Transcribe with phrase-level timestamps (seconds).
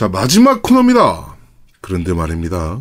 [0.00, 1.36] 자, 마지막 코너입니다.
[1.82, 2.80] 그런데 말입니다.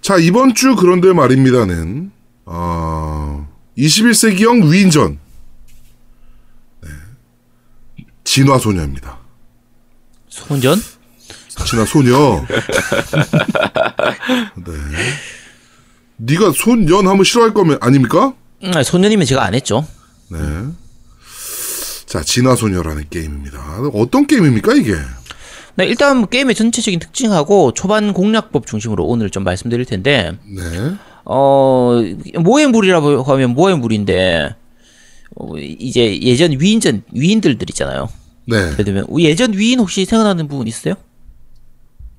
[0.00, 2.10] 자, 이번 주 그런데 말입니다는,
[2.46, 5.18] 어, 21세기형 위인전.
[6.80, 6.88] 네.
[8.24, 9.18] 진화 소녀입니다.
[10.30, 10.80] 소년?
[11.66, 12.42] 진화 소녀.
[14.64, 14.72] 네.
[16.16, 18.32] 네가 손연 하면 싫어할 거면, 아닙니까?
[18.62, 19.86] 음, 소년이면 제가 안 했죠.
[20.30, 20.38] 네.
[22.14, 23.58] 자, 진화소녀라는 게임입니다.
[23.92, 24.94] 어떤 게임입니까, 이게?
[25.74, 30.94] 네, 일단 뭐 게임의 전체적인 특징하고 초반 공략법 중심으로 오늘 좀 말씀드릴 텐데, 네.
[31.24, 32.00] 어,
[32.38, 34.54] 모의 물이라고 하면 모의 물인데,
[35.34, 38.08] 어, 이제 예전 위인전, 위인들들 있잖아요.
[38.46, 38.58] 네.
[38.58, 40.94] 예를 들면, 예전 위인 혹시 생각나는 부분 있어요?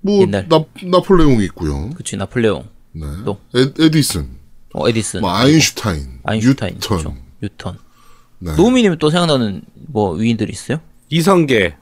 [0.02, 0.50] 뭐, 옛날.
[0.50, 1.91] 나, 나폴레옹이 있고요.
[1.91, 3.05] 그치, 나폴레옹, 네.
[3.23, 3.39] 또?
[3.55, 4.27] 에, 에디슨,
[4.73, 6.89] 어, 에디슨, 뭐, 아인슈타인, 아인슈타인, 뉴턴.
[7.00, 7.16] 그렇죠.
[7.41, 7.84] 뉴턴.
[8.45, 8.55] 네.
[8.55, 10.80] 노미님 또 생각나는 뭐 위인들 있어요?
[11.09, 11.76] 이성계.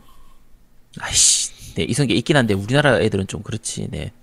[1.01, 4.13] 아이씨, 네, 이성계 있긴 한데 우리나라 애들은 좀 그렇지, 네.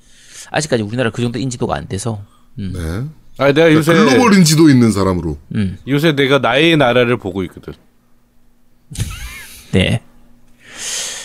[0.50, 2.22] 아직까지 우리나라 그 정도 인지도가 안 돼서,
[2.58, 3.44] 음, 네.
[3.44, 5.36] 아, 내가 요새 글로벌 인지도 있는 사람으로.
[5.54, 7.74] 음, 요새 내가 나의 나라를 보고 있거든.
[9.72, 10.02] 네.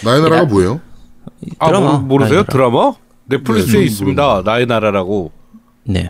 [0.04, 0.46] 나의 나라가 야.
[0.46, 0.82] 뭐예요?
[1.60, 1.98] 아, 드라마.
[2.00, 2.44] 모르, 모르세요?
[2.44, 2.52] 나의 나라.
[2.52, 2.94] 드라마?
[3.26, 4.42] 넷플릭스에 네, 있습니다.
[4.46, 5.32] 나의 나라라고.
[5.84, 6.10] 네.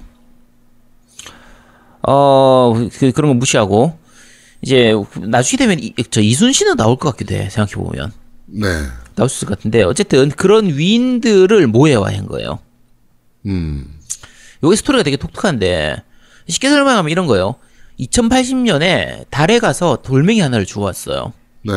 [2.07, 3.97] 어, 그, 그런 거 무시하고,
[4.65, 8.11] 이제, 나중에 되면, 이, 저 이순신은 나올 것 같기도 해, 생각해 보면.
[8.47, 8.67] 네.
[9.13, 12.57] 나올 수 있을 것 같은데, 어쨌든 그런 위인들을 모해화한 거예요.
[13.45, 13.85] 음.
[14.63, 16.01] 여기 스토리가 되게 독특한데,
[16.47, 17.55] 쉽게 설명하면 이런 거예요.
[17.99, 21.31] 2080년에 달에 가서 돌멩이 하나를 주워왔어요.
[21.61, 21.73] 네.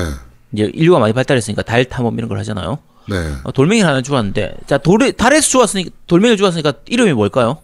[0.54, 2.78] 이제 인류가 많이 발달했으니까 달 탐험 이런 걸 하잖아요.
[3.06, 3.16] 네.
[3.44, 7.58] 어, 돌멩이 하나 주웠는데, 자, 돌에, 달에서 주웠으니까, 돌멩이를 주웠으니까 이름이 뭘까요?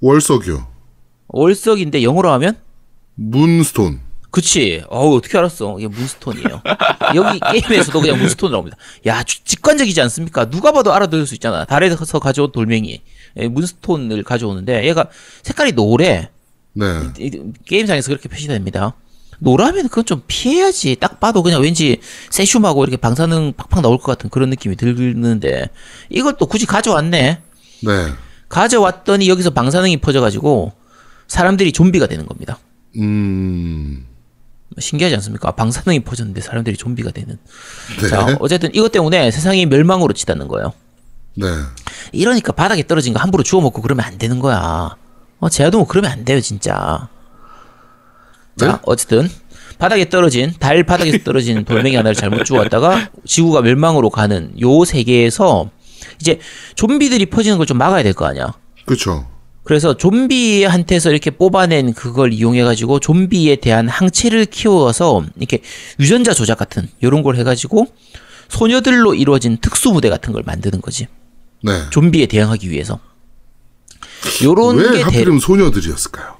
[0.00, 0.66] 월석이요.
[1.28, 2.56] 월석인데 영어로 하면?
[3.16, 4.05] 문스톤.
[4.30, 4.82] 그치.
[4.88, 5.76] 어우, 어떻게 알았어?
[5.78, 6.62] 이게 문스톤이에요.
[7.14, 8.76] 여기 게임에서도 그냥 문스톤이라고 합니다.
[9.06, 10.50] 야, 주- 직관적이지 않습니까?
[10.50, 11.64] 누가 봐도 알아들을 수 있잖아.
[11.64, 13.00] 달에서 가져온 돌멩이.
[13.38, 15.06] 예, 문스톤을 가져오는데, 얘가
[15.42, 16.28] 색깔이 노래.
[16.74, 16.84] 네.
[17.18, 18.94] 이- 게임상에서 그렇게 표시됩니다.
[19.38, 20.96] 노라면 그건 좀 피해야지.
[20.98, 21.98] 딱 봐도 그냥 왠지
[22.30, 25.68] 세슘하고 이렇게 방사능 팍팍 나올 것 같은 그런 느낌이 들는데,
[26.10, 27.40] 이걸 또 굳이 가져왔네.
[27.82, 28.06] 네.
[28.48, 30.72] 가져왔더니 여기서 방사능이 퍼져가지고,
[31.28, 32.58] 사람들이 좀비가 되는 겁니다.
[32.98, 34.06] 음.
[34.78, 35.52] 신기하지 않습니까?
[35.52, 37.38] 방사능이 퍼졌는데 사람들이 좀비가 되는.
[38.00, 38.08] 네.
[38.08, 40.72] 자, 어쨌든 이것 때문에 세상이 멸망으로 치닫는 거예요.
[41.34, 41.46] 네.
[42.12, 44.96] 이러니까 바닥에 떨어진 거 함부로 주워 먹고 그러면 안 되는 거야.
[45.38, 47.08] 어, 제아도 뭐 그러면 안 돼요, 진짜.
[48.56, 48.78] 자, 네?
[48.84, 49.30] 어쨌든
[49.78, 55.70] 바닥에 떨어진 달 바닥에서 떨어진 돌멩이 하나를 잘못 주워왔다가 지구가 멸망으로 가는 요 세계에서
[56.20, 56.40] 이제
[56.76, 58.54] 좀비들이 퍼지는 걸 좀 막아야 될 거 아니야.
[58.86, 59.26] 그쵸.
[59.66, 65.60] 그래서 좀비한테서 이렇게 뽑아낸 그걸 이용해가지고 좀비에 대한 항체를 키워서 이렇게
[65.98, 67.88] 유전자 조작 같은 이런 걸 해가지고
[68.48, 71.08] 소녀들로 이루어진 특수부대 같은 걸 만드는 거지.
[71.62, 71.82] 네.
[71.90, 73.00] 좀비에 대응하기 위해서.
[74.44, 76.36] 요런 왜게 대, 하필이면 소녀들이었을까요?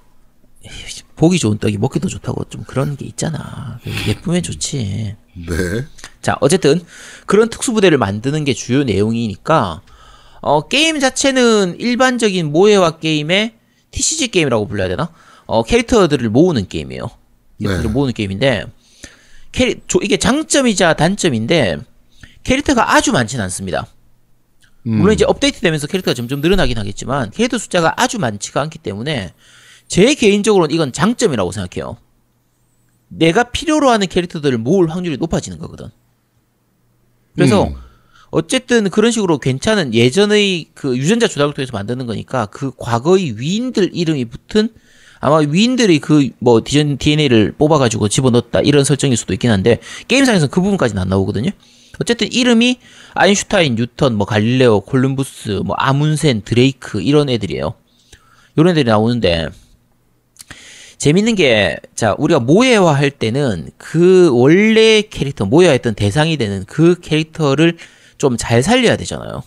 [1.17, 3.81] 보기 좋은 떡이 먹기도 좋다고 좀 그런 게 있잖아.
[4.07, 5.17] 예쁘면 좋지.
[5.35, 5.85] 네.
[6.23, 6.81] 자, 어쨌든
[7.27, 9.83] 그런 특수부대를 만드는 게 주요 내용이니까
[10.41, 13.55] 어, 게임 자체는 일반적인 모해화 게임의
[13.91, 15.11] TCG 게임이라고 불러야 되나?
[15.47, 17.03] 어, 캐릭터들을 모으는 게임이에요.
[17.05, 17.67] 네.
[17.69, 18.67] 캐릭터를 모으는 게임인데
[19.53, 21.79] 캐리, 조- 이게 장점이자 단점인데
[22.45, 23.87] 캐릭터가 아주 많지는 않습니다.
[24.87, 24.99] 음.
[24.99, 29.33] 물론 이제 업데이트 되면서 캐릭터가 점점 늘어나긴 하겠지만 캐릭터 숫자가 아주 많지가 않기 때문에
[29.89, 31.97] 제 개인적으로는 이건 장점이라고 생각해요.
[33.09, 35.89] 내가 필요로 하는 캐릭터들을 모을 확률이 높아지는 거거든.
[37.35, 37.75] 그래서 음.
[38.31, 44.27] 어쨌든 그런 식으로 괜찮은 예전의 그 유전자 조작을 통해서 만드는 거니까 그 과거의 위인들 이름이
[44.27, 44.71] 붙은
[45.21, 49.79] 아마 위인들이 그 뭐 DNA를 뽑아가지고 집어넣었다 이런 설정일 수도 있긴 한데
[50.09, 51.51] 게임상에서는 그 부분까지는 안 나오거든요.
[52.01, 52.79] 어쨌든 이름이
[53.15, 57.75] 아인슈타인, 뉴턴, 뭐 갈릴레오, 콜룸부스, 뭐 아문센, 드레이크 이런 애들이에요.
[58.57, 59.49] 이런 애들이 나오는데
[60.99, 67.77] 재밌는 게, 자, 우리가 모해화 할 때는 그 원래 캐릭터, 모해화했던 대상이 되는 그 캐릭터를
[68.19, 69.43] 좀 잘 살려야 되잖아요.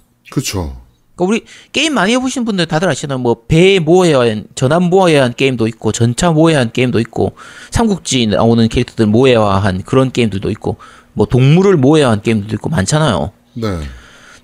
[1.16, 1.44] 그러니까 우리
[1.74, 3.18] 게임 많이 해보신 분들 다들 아시잖아요.
[3.20, 7.34] 뭐, 배 모해화한, 전함 모해화한 게임도 있고, 전차 모해화한 게임도 있고,
[7.72, 10.78] 삼국지 나오는 캐릭터들 모해화한 그런 게임들도 있고,
[11.14, 13.34] 뭐, 동물을 모해화한 게임들도 있고, 많잖아요.
[13.56, 13.80] 네.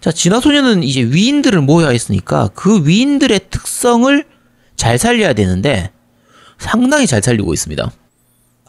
[0.02, 4.24] 자, 진화소녀는 이제 위인들을 모여있으니까 그 위인들의 특성을
[4.76, 5.90] 잘 살려야 되는데
[6.60, 7.92] 상당히 잘 살리고 있습니다.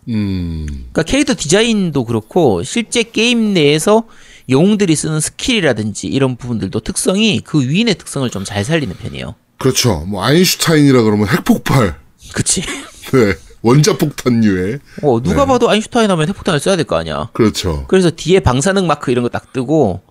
[0.08, 0.66] 음.
[0.66, 4.04] 그러니까 캐릭터 디자인도 그렇고 실제 게임 내에서
[4.48, 9.34] 영웅들이 쓰는 스킬이라든지 이런 부분들도 특성이 그 위인의 특성을 좀 잘 살리는 편이에요.
[9.58, 10.04] 그렇죠.
[10.06, 11.98] 뭐, 아인슈타인이라 그러면 핵폭발.
[12.32, 12.62] 그치?
[13.12, 13.34] 네.
[13.62, 14.78] 원자 폭탄류에.
[15.02, 15.46] 어, 누가 네.
[15.46, 17.30] 봐도 아인슈타인 하면 핵폭탄을 써야 될 거 아니야.
[17.32, 17.84] 그렇죠.
[17.88, 20.02] 그래서 뒤에 방사능 마크 이런 거 딱 뜨고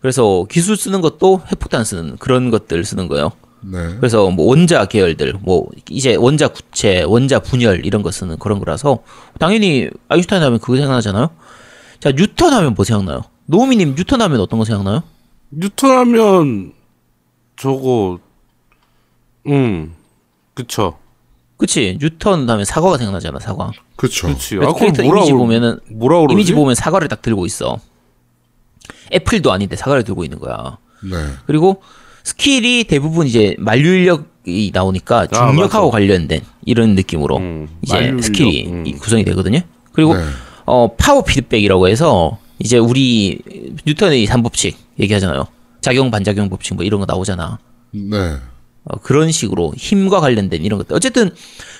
[0.00, 3.32] 그래서 기술 쓰는 것도 핵폭탄 쓰는 그런 것들 쓰는 거예요.
[3.62, 3.78] 네.
[3.98, 8.98] 그래서 뭐 원자 계열들, 뭐 이제 원자 구체, 원자 분열 이런 거 쓰는 그런 거라서
[9.40, 11.30] 당연히 아인슈타인 하면 그거 생각나잖아요.
[12.00, 13.22] 자 뉴턴 하면 뭐 생각나요?
[13.52, 15.02] 노미님 뉴턴 하면 어떤 거 생각나요?
[15.50, 16.72] 뉴턴 하면
[17.56, 18.18] 저거
[19.46, 19.94] 음
[20.54, 20.98] 그쵸
[21.56, 23.72] 그치 뉴턴 하면 사과가 생각나잖아 사과.
[23.96, 24.28] 그렇죠.
[24.28, 27.78] 그치 아 캐릭터 뭐라 이미지 그러- 보면은 뭐라 그러지 이미지 보면 사과를 딱 들고 있어.
[29.12, 30.76] 애플도 아닌데 사과를 들고 있는 거야.
[31.02, 31.16] 네.
[31.46, 31.82] 그리고
[32.24, 35.92] 스킬이 대부분 이제 만유인력이 나오니까 중력하고 맞아.
[35.92, 38.86] 관련된 이런 느낌으로 음, 이제 만유인력, 스킬이 음.
[38.86, 39.60] 이- 구성이 되거든요.
[39.92, 40.22] 그리고 네.
[40.66, 43.38] 어 파워 피드백이라고 해서 이제 우리
[43.86, 45.46] 뉴턴의 삼법칙 얘기하잖아요.
[45.80, 47.58] 작용 반작용 법칙 뭐 이런 거 나오잖아.
[47.92, 48.36] 네.
[48.84, 50.96] 어, 그런 식으로 힘과 관련된 이런 것들.
[50.96, 51.30] 어쨌든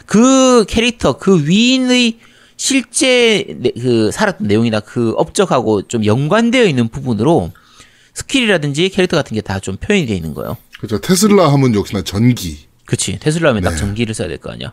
[0.07, 2.19] 그 캐릭터 그 위인의
[2.57, 7.51] 실제 내- 그 살았던 내용이나 그 업적하고 좀 연관되어 있는 부분으로
[8.15, 10.57] 스킬이라든지 캐릭터 같은 게 다 좀 표현이 되어 있는 거예요.
[10.79, 11.01] 그렇죠.
[11.01, 12.67] 테슬라 하면 역시나 전기.
[12.85, 13.19] 그치.
[13.19, 13.77] 테슬라 하면 딱 네.
[13.77, 14.73] 전기를 써야 될 거 아니야.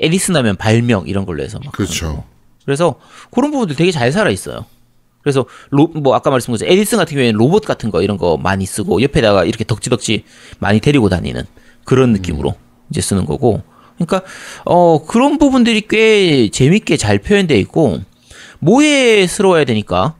[0.00, 1.72] 에디슨 하면 발명 이런 걸로 해서 막.
[1.72, 2.24] 그렇죠.
[2.64, 2.96] 그래서
[3.30, 4.66] 그런 부분들 되게 잘 살아 있어요.
[5.22, 8.64] 그래서 로, 뭐 아까 말씀드린 것처럼 에디슨 같은 경우에는 로봇 같은 거 이런 거 많이
[8.66, 10.24] 쓰고 옆에다가 이렇게 덕지덕지
[10.58, 11.44] 많이 데리고 다니는
[11.84, 12.54] 그런 느낌으로
[12.90, 13.62] 이제 쓰는 거고.
[13.96, 14.22] 그러니까
[14.64, 18.00] 어 그런 부분들이 꽤 재밌게 잘 표현되어 있고
[18.60, 20.16] 모해스러워야 되니까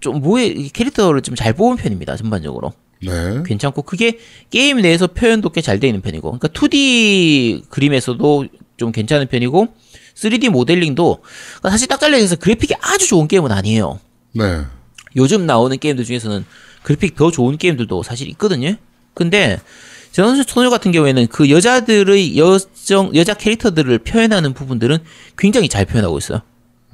[0.00, 2.72] 좀 모해 이 캐릭터를 좀 잘 뽑은 편입니다 전반적으로.
[3.00, 3.42] 네.
[3.46, 4.18] 괜찮고 그게
[4.50, 8.46] 게임 내에서 표현도 꽤잘 되어 있는 편이고 그러니까 2D 그림에서도
[8.76, 9.68] 좀 괜찮은 편이고
[10.16, 11.22] 3D 모델링도
[11.62, 14.00] 사실 딱 잘라서 그래픽이 아주 좋은 게임은 아니에요.
[14.38, 14.64] 네.
[15.16, 16.44] 요즘 나오는 게임들 중에서는
[16.82, 18.76] 그래픽 더 좋은 게임들도 사실 있거든요.
[19.14, 19.60] 근데
[20.12, 24.98] 전원 소녀 같은 경우에는 그 여자들의 여정 여자 캐릭터들을 표현하는 부분들은
[25.36, 26.40] 굉장히 잘 표현하고 있어요.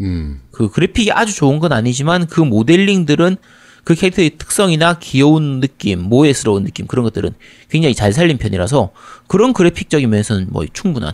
[0.01, 0.41] 음.
[0.51, 3.37] 그 그래픽이 아주 좋은 건 아니지만 그 모델링들은
[3.85, 7.35] 그 캐릭터의 특성이나 귀여운 느낌, 모해스러운 느낌 그런 것들은
[7.69, 8.91] 굉장히 잘 살린 편이라서
[9.29, 11.13] 그런 그래픽적인 면에서는 뭐 충분한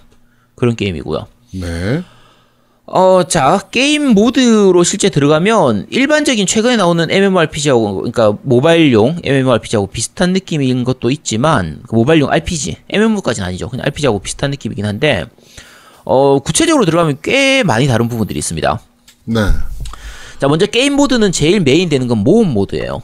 [0.54, 1.26] 그런 게임이고요.
[1.54, 2.02] 네.
[2.92, 10.82] 어, 자, 게임 모드로 실제 들어가면 일반적인 최근에 나오는 MMORPG하고, 그러니까 모바일용 MMORPG하고 비슷한 느낌인
[10.82, 13.68] 것도 있지만, 그 모바일용 RPG, MMO까지는 아니죠.
[13.68, 15.26] 그냥 RPG하고 비슷한 느낌이긴 한데,
[16.04, 18.80] 어, 구체적으로 들어가면 꽤 많이 다른 부분들이 있습니다.
[19.26, 19.40] 네.
[20.40, 23.02] 자, 먼저 게임 모드는 제일 메인 되는 건 모험 모드예요.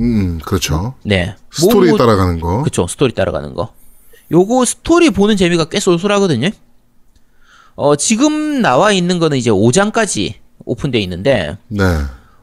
[0.00, 0.94] 음, 그렇죠.
[1.04, 1.36] 네.
[1.52, 2.62] 스토리 모드- 따라가는 거.
[2.64, 3.72] 그쵸, 스토리 따라가는 거.
[4.32, 6.50] 요거 스토리 보는 재미가 꽤 쏠쏠하거든요.
[7.80, 10.34] 어, 지금 나와 있는 거는 이제 5장까지
[10.64, 11.84] 오픈되어 있는데, 네.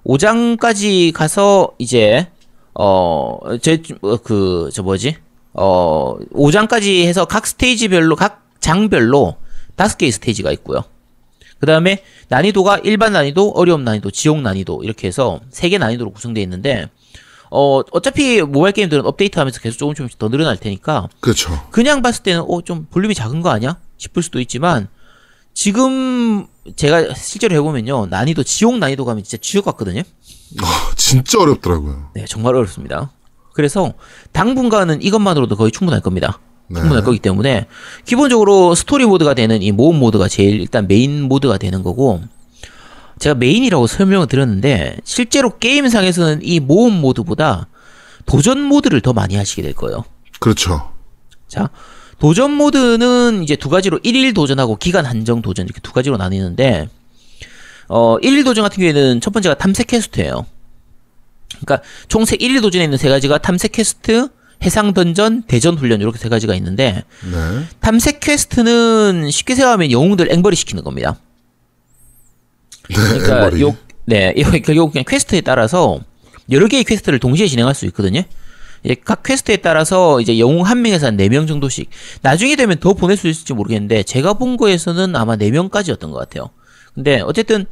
[0.06, 2.28] 5장까지 가서 이제
[2.74, 3.78] 어 제
[4.24, 5.18] 그 저 뭐지
[5.54, 9.36] 어 5장까지 해서 각 스테이지별로 각 장별로
[9.76, 10.84] 다섯 개의 스테이지가 있고요.
[11.60, 16.42] 그 다음에 난이도가 일반 난이도, 어려움 난이도, 지옥 난이도 이렇게 해서 세 개 난이도로 구성되어
[16.44, 16.90] 있는데
[17.52, 21.52] 어 어차피 모바일 게임들은 업데이트하면서 계속 조금 조금씩 더 늘어날 테니까 그렇죠.
[21.72, 24.88] 그냥 봤을 때는 어 좀 볼륨이 작은 거 아니야 싶을 수도 있지만
[25.56, 30.02] 지금 제가 실제로 해보면요 난이도 지옥 난이도 가면 진짜 지옥 같거든요.
[30.62, 32.12] 아, 진짜 어렵더라고요.
[32.14, 33.12] 네, 정말 어렵습니다.
[33.54, 33.94] 그래서
[34.34, 36.40] 당분간은 이것만으로도 거의 충분할 겁니다.
[36.68, 36.82] 네.
[36.82, 37.68] 충분할 거기 때문에
[38.04, 42.22] 기본적으로 스토리 모드가 되는 이 모험 모드가 제일 일단 메인 모드가 되는 거고
[43.20, 47.70] 제가 메인이라고 설명을 드렸는데 실제로 게임상에서는 이 모험 모드보다
[48.26, 50.04] 도전 모드를 더 많이 하시게 될 거예요.
[50.40, 50.92] 그렇죠.
[51.48, 51.70] 자,
[52.20, 56.88] 도전 모드는 이제 두 가지로 1일 도전하고 기간 한정 도전 이렇게 두 가지로 나뉘는데
[57.88, 60.46] 어 1일 도전 같은 경우에는 첫 번째가 탐색 퀘스트예요.
[61.60, 64.30] 그러니까 총 세, 1일 도전에 있는 세 가지가 탐색 퀘스트,
[64.64, 67.66] 해상 던전, 대전 훈련 이렇게 세 가지가 있는데 네.
[67.80, 71.18] 탐색 퀘스트는 쉽게 생각하면 영웅들 앵벌이 시키는 겁니다.
[72.90, 72.96] 네.
[72.96, 73.62] 그러니까 앵벌이.
[73.62, 76.00] 요, 네, 이 결국 그냥 퀘스트에 따라서
[76.52, 78.24] 여러 개의 퀘스트를 동시에 진행할 수 있거든요.
[78.86, 81.90] 이제 각 퀘스트에 따라서 이제 영웅 한 명에서 한 네 명 정도씩
[82.22, 86.50] 나중에 되면 더 보낼 수 있을지 모르겠는데 제가 본 거에서는 아마 네 명까지였던 것 같아요.
[86.94, 87.66] 근데 어쨌든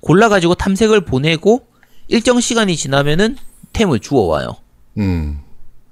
[0.00, 1.62] 골라가지고 탐색을 보내고
[2.08, 3.36] 일정 시간이 지나면은
[3.72, 4.56] 템을 주워 와요.
[4.98, 5.40] 음.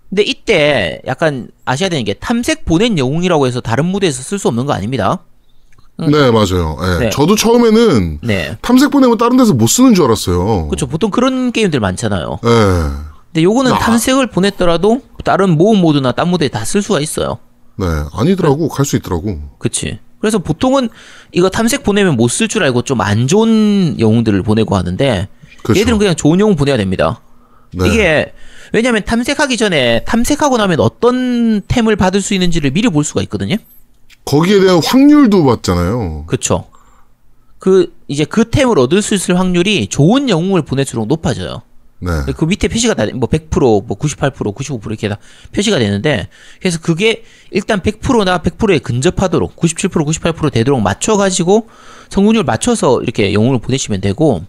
[0.08, 4.66] 근데 이때 약간 아셔야 되는 게 탐색 보낸 영웅이라고 해서 다른 무대에서 쓸 수 없는
[4.66, 5.24] 거 아닙니다.
[5.98, 6.76] 네, 맞아요.
[6.82, 7.04] 예.
[7.04, 7.10] 네.
[7.10, 8.56] 저도 처음에는 네.
[8.60, 10.68] 탐색 보내면 다른 데서 못 쓰는 줄 알았어요.
[10.68, 10.86] 그렇죠.
[10.86, 12.38] 보통 그런 게임들 많잖아요.
[12.44, 13.15] 예.
[13.36, 13.78] 근데 요거는 아.
[13.78, 17.38] 탐색을 보냈더라도 다른 모험 모드나 딴 모드에 다 쓸 수가 있어요.
[17.76, 17.84] 네.
[18.14, 18.68] 아니더라고.
[18.70, 19.38] 갈 수 있더라고.
[19.58, 19.98] 그치.
[20.20, 20.88] 그래서 보통은
[21.32, 25.28] 이거 탐색 보내면 못 쓸 줄 알고 좀 안 좋은 영웅들을 보내고 하는데
[25.62, 25.78] 그렇죠.
[25.78, 27.20] 얘들은 그냥 좋은 영웅 보내야 됩니다.
[27.74, 27.86] 네.
[27.88, 28.32] 이게
[28.72, 33.56] 왜냐면 탐색하기 전에 탐색하고 나면 어떤 템을 받을 수 있는지를 미리 볼 수가 있거든요.
[34.24, 36.24] 거기에 대한 확률도 봤잖아요.
[36.26, 36.64] 그쵸.
[37.58, 41.60] 그 이제 그 템을 얻을 수 있을 확률이 좋은 영웅을 보낼수록 높아져요.
[41.98, 42.10] 네.
[42.36, 45.18] 그 밑에 표시가 다, 뭐 100%, 뭐 98%, 95% 이렇게 다
[45.52, 46.28] 표시가 되는데,
[46.60, 51.68] 그래서 그게 일단 100%나 100%에 근접하도록, 97%, 98% 되도록 맞춰가지고,
[52.10, 54.44] 성공률 맞춰서 이렇게 영웅을 보내시면 되고,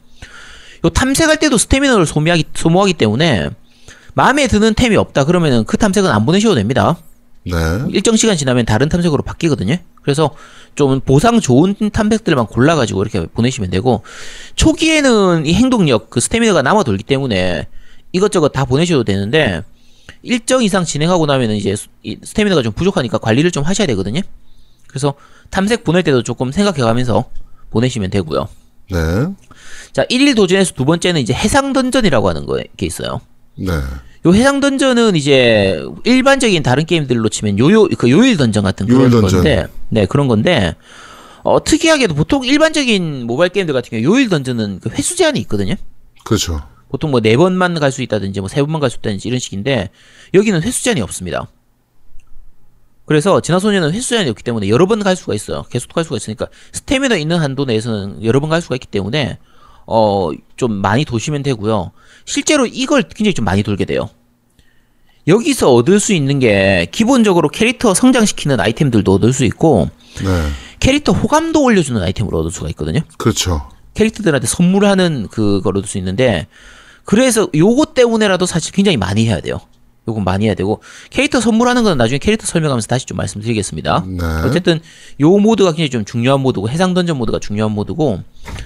[0.86, 3.50] 요 탐색할 때도 스태미너를 소모하기, 소모하기 때문에,
[4.13, 6.98] 마음에 드는 템이 없다 그러면은 그 탐색은 안 보내셔도 됩니다.
[7.46, 7.54] 네.
[7.92, 9.77] 일정 시간 지나면 다른 탐색으로 바뀌거든요.
[10.01, 10.32] 그래서
[10.77, 14.03] 좀 보상 좋은 탐색들만 골라가지고 이렇게 보내시면 되고
[14.55, 17.67] 초기에는 이 행동력 그 스태미너가 남아 돌기 때문에
[18.13, 19.63] 이것저것 다 보내셔도 되는데
[20.22, 21.75] 일정 이상 진행하고 나면은 이제
[22.24, 24.22] 스태미너가 좀 부족하니까 관리를 좀 하셔야 되거든요.
[24.88, 25.15] 그래서
[25.50, 27.25] 탐색 보낼 때도 조금 생각해가면서
[27.72, 28.48] 보내시면 되고요.
[28.91, 28.98] 네.
[29.91, 33.19] 자, 1일 도전에서 두 번째는 이제 해상 던전이라고 하는 거 게 있어요.
[33.55, 33.72] 네.
[34.27, 39.29] 요 해상 던전은 이제 일반적인 다른 게임들로 치면 요요 그 요일 던전 같은 그런 던전.
[39.43, 40.75] 건데 네 그런 건데
[41.43, 45.75] 어 특이하게도 보통 일반적인 모바일 게임들 같은 경우 요일 던전은 그 횟수 제한이 있거든요.
[46.25, 46.62] 그렇죠.
[46.89, 49.89] 보통 뭐 네 번만 갈 수 있다든지 뭐 세 번만 갈 수 있다든지 이런 식인데
[50.34, 51.48] 여기는 횟수 제한이 없습니다.
[53.05, 55.63] 그래서 진화소녀는 횟수 제한이 없기 때문에 여러 번 갈 수가 있어요.
[55.69, 59.38] 계속 갈 수가 있으니까 스태미너 있는 한도 내에서는 여러 번 갈 수가 있기 때문에
[59.86, 61.91] 어 좀 많이 도시면 되고요.
[62.25, 64.10] 실제로 이걸 굉장히 좀 많이 돌게 돼요.
[65.27, 69.89] 여기서 얻을 수 있는 게 기본적으로 캐릭터 성장시키는 아이템들도 얻을 수 있고
[70.24, 70.50] 네.
[70.79, 73.01] 캐릭터 호감도 올려주는 아이템을 얻을 수가 있거든요.
[73.17, 73.69] 그렇죠.
[73.93, 76.48] 캐릭터들한테 선물하는 그걸 얻을 수 있는데
[77.03, 79.60] 그래서 요거 때문에라도 사실 굉장히 많이 해야 돼요.
[80.07, 84.05] 요건 많이 해야 되고 캐릭터 선물하는 건 나중에 캐릭터 설명하면서 다시 좀 말씀드리겠습니다.
[84.07, 84.24] 네.
[84.46, 84.79] 어쨌든
[85.19, 88.24] 요 모드가 굉장히 좀 중요한 모드고 해상 던전 모드가 중요한 모드고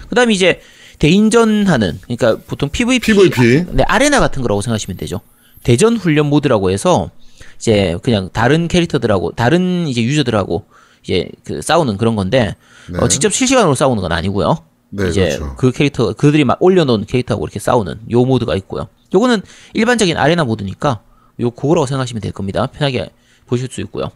[0.09, 0.61] 그다음에 이제
[0.99, 3.65] 대인전하는 그러니까 보통 PVP, PVP.
[3.71, 5.21] 네, 아레나 같은 거라고 생각하시면 되죠.
[5.63, 7.09] 대전 훈련 모드라고 해서
[7.57, 10.65] 이제 그냥 다른 캐릭터들하고 다른 이제 유저들하고
[11.03, 12.55] 이제 그 싸우는 그런 건데
[12.89, 12.99] 네.
[12.99, 14.57] 어, 직접 실시간으로 싸우는 건 아니고요.
[14.89, 15.55] 네, 이제 그렇죠.
[15.55, 18.87] 그 캐릭터 그들이 막 올려놓은 캐릭터하고 이렇게 싸우는 요 모드가 있고요.
[19.13, 19.41] 요거는
[19.73, 21.01] 일반적인 아레나 모드니까
[21.39, 22.67] 요 그거라고 생각하시면 될 겁니다.
[22.67, 23.09] 편하게
[23.45, 24.11] 보실 수 있고요.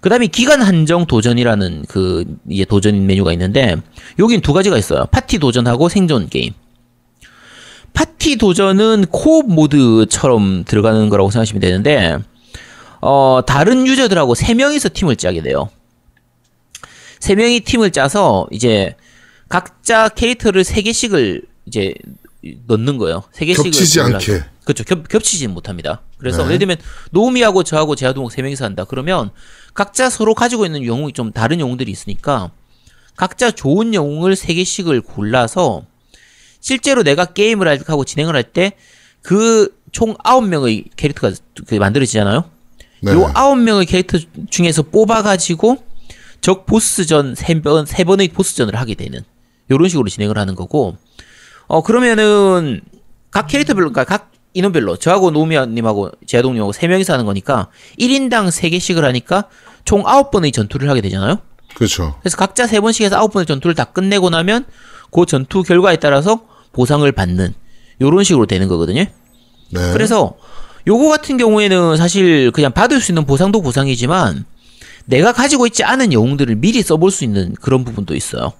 [0.00, 3.76] 그다음에 기간 한정 도전이라는 그 이제 도전 메뉴가 있는데
[4.18, 5.06] 여긴 두 가지가 있어요.
[5.12, 6.52] 파티 도전하고 생존 게임.
[7.92, 12.18] 파티 도전은 co-op 모드처럼 들어가는 거라고 생각하시면 되는데
[13.00, 15.68] 어 다른 유저들하고 세 명이서 팀을 짜게 돼요.
[17.20, 18.96] 세 명이 팀을 짜서 이제
[19.48, 21.94] 각자 캐릭터를 세 개씩을 이제
[22.66, 23.22] 넣는 거예요.
[23.32, 24.16] 세 개씩을 겹치지 골라서.
[24.32, 24.44] 않게.
[24.64, 24.84] 그렇죠.
[24.84, 26.02] 겹, 겹치지는 못합니다.
[26.18, 26.46] 그래서 네.
[26.46, 26.76] 예를 들면
[27.10, 28.84] 노우미하고 저하고 제아동욱 세 명이서 한다.
[28.84, 29.30] 그러면
[29.74, 32.50] 각자 서로 가지고 있는 영웅이 좀 다른 영웅들이 있으니까
[33.16, 35.84] 각자 좋은 영웅을 세 개씩을 골라서
[36.62, 38.72] 실제로 내가 게임을 할- 하고 진행을 할 때
[39.22, 41.34] 그 총 아홉 명의 캐릭터가
[41.66, 42.44] 그 만들어지잖아요.
[43.02, 43.12] 네.
[43.12, 44.16] 요 아홉 명의 캐릭터
[44.48, 45.76] 중에서 뽑아가지고
[46.40, 49.22] 적 보스전 세 번, 세 번의 보스전을 하게 되는
[49.70, 50.96] 요런 식으로 진행을 하는 거고
[51.66, 52.80] 어 그러면은
[53.30, 59.04] 각 캐릭터별로 그러니까 각 인원별로 저하고 노미아님하고 제아동님하고 세 명이서 하는 거니까 1인당 세 개씩을
[59.04, 59.48] 하니까
[59.84, 61.36] 총 아홉 번의 전투를 하게 되잖아요.
[61.74, 62.16] 그렇죠.
[62.20, 64.64] 그래서 각자 세 번씩 해서 아홉 번의 전투를 다 끝내고 나면
[65.10, 67.54] 그 전투 결과에 따라서 보상을 받는
[68.00, 69.04] 요런 식으로 되는 거거든요.
[69.70, 69.92] 네.
[69.92, 70.34] 그래서
[70.86, 74.44] 요거 같은 경우에는 사실 그냥 받을 수 있는 보상도 보상이지만
[75.04, 78.52] 내가 가지고 있지 않은 영웅들을 미리 써볼 수 있는 그런 부분도 있어요.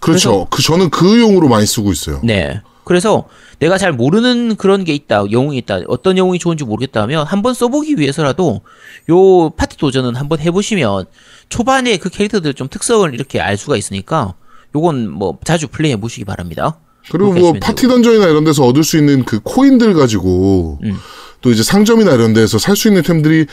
[0.00, 0.46] 그렇죠.
[0.50, 2.20] 그 저는 그 용으로 많이 쓰고 있어요.
[2.24, 2.60] 네.
[2.84, 3.28] 그래서
[3.60, 7.98] 내가 잘 모르는 그런 게 있다, 영웅이 있다, 어떤 영웅이 좋은지 모르겠다 하면 한번 써보기
[7.98, 8.62] 위해서라도
[9.10, 11.04] 요 파티 도전은 한번 해보시면
[11.50, 14.34] 초반에 그 캐릭터들 좀 특성을 이렇게 알 수가 있으니까
[14.74, 16.80] 요건 뭐 자주 플레이 해보시기 바랍니다.
[17.10, 20.96] 그리고 뭐 파티 던전이나 이런 데서 얻을 수 있는 그 코인들 가지고 음.
[21.40, 23.46] 또 이제 상점이나 이런 데서 살 수 있는 템들이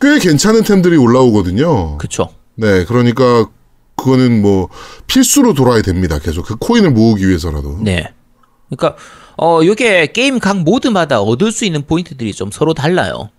[0.00, 1.98] 꽤 괜찮은 템들이 올라오거든요.
[1.98, 2.28] 그쵸.
[2.54, 3.48] 네, 그러니까
[3.96, 4.68] 그거는 뭐
[5.06, 6.18] 필수로 돌아야 됩니다.
[6.18, 7.78] 계속 그 코인을 모으기 위해서라도.
[7.80, 8.12] 네.
[8.68, 8.96] 그러니까
[9.36, 13.30] 어 요게 게임 각 모드마다 얻을 수 있는 포인트들이 좀 서로 달라요.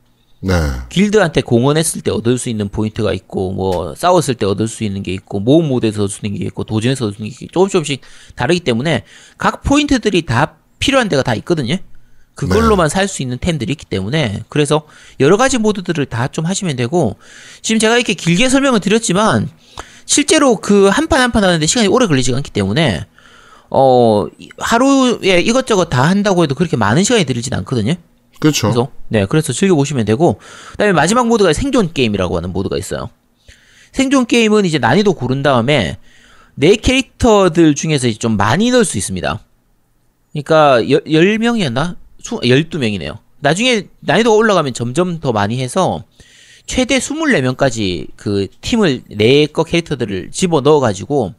[0.41, 0.53] 네.
[0.87, 5.11] 길드한테 공헌했을 때 얻을 수 있는 포인트가 있고 뭐 싸웠을 때 얻을 수 있는 게
[5.13, 8.01] 있고 모험 모드에서 얻을 수 있는 게 있고 도전에서 얻을 수 있는 게 조금씩 조금씩
[8.35, 9.03] 다르기 때문에
[9.37, 11.75] 각 포인트들이 다 필요한 데가 다 있거든요.
[12.35, 14.83] 그걸로만 살수 있는 템들이 있기 때문에 그래서
[15.19, 17.17] 여러 가지 모드들을 다 좀 하시면 되고
[17.61, 19.49] 지금 제가 이렇게 길게 설명을 드렸지만
[20.05, 23.05] 실제로 그 한 판 한 판 하는데 시간이 오래 걸리지 않기 때문에
[23.69, 27.95] 어 이- 하루에 이것저것 다 한다고 해도 그렇게 많은 시간이 들진 않거든요.
[28.39, 28.67] 그렇죠.
[28.67, 30.39] 그래서 네, 그래서 즐겨 보시면 되고
[30.71, 33.09] 그다음에 마지막 모드가 생존 게임이라고 하는 모드가 있어요.
[33.91, 35.97] 생존 게임은 이제 난이도 고른 다음에
[36.55, 39.39] 내 캐릭터들 중에서 이제 좀 많이 넣을 수 있습니다.
[40.33, 41.95] 그러니까 열, 10 명이었나?
[42.23, 43.17] 12명이네요.
[43.39, 46.03] 나중에 난이도가 올라가면 점점 더 많이 해서
[46.65, 51.33] 최대 24명까지 그 팀을 내 거 캐릭터들을 집어 넣어 가지고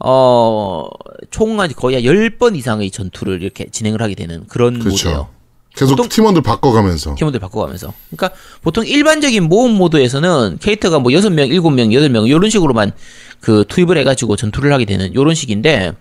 [0.00, 0.88] 어,
[1.30, 4.78] 총한 거의 한 10번 이상의 전투를 이렇게 진행을 하게 되는 그런
[5.12, 5.28] 모드예요.
[5.74, 7.14] 계속 팀원들 바꿔가면서.
[7.14, 7.92] 키모드를 바꿔가면서.
[8.10, 12.92] 그러니까 보통 일반적인 모험 모드에서는 캐릭터가 뭐 6명, 7명, 8명 이런 식으로만
[13.40, 15.92] 그 투입을 해가지고 전투를 하게 되는 이런 식인데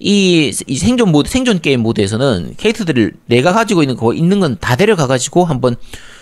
[0.00, 4.74] 이, 이 생존 모드, 생존 게임 모드에서는 캐릭터들을 내가 가지고 있는 거 있는 건 다
[4.76, 5.76] 데려가가지고 한번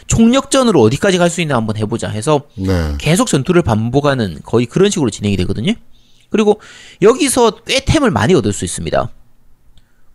[0.09, 2.95] 총력전으로 어디까지 갈 수 있나 한번 해보자 해서 네.
[2.99, 5.73] 계속 전투를 반복하는 거의 그런 식으로 진행이 되거든요.
[6.29, 6.61] 그리고
[7.01, 9.09] 여기서 꽤 템을 많이 얻을 수 있습니다.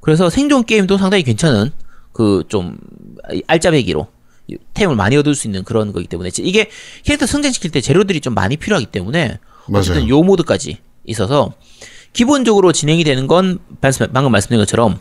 [0.01, 1.71] 그래서 생존 게임도 상당히 괜찮은
[2.17, 2.77] 그 좀
[3.45, 4.07] 알짜배기로
[4.73, 6.69] 템을 많이 얻을 수 있는 그런 거기 때문에 이게
[7.03, 9.37] 캐릭터 성장시킬 때 재료들이 좀 많이 필요하기 때문에
[9.71, 10.09] 어쨌든 맞아요.
[10.09, 11.53] 요 모드까지 있어서
[12.13, 13.59] 기본적으로 진행이 되는 건
[14.13, 14.99] 방금 말씀드린 것처럼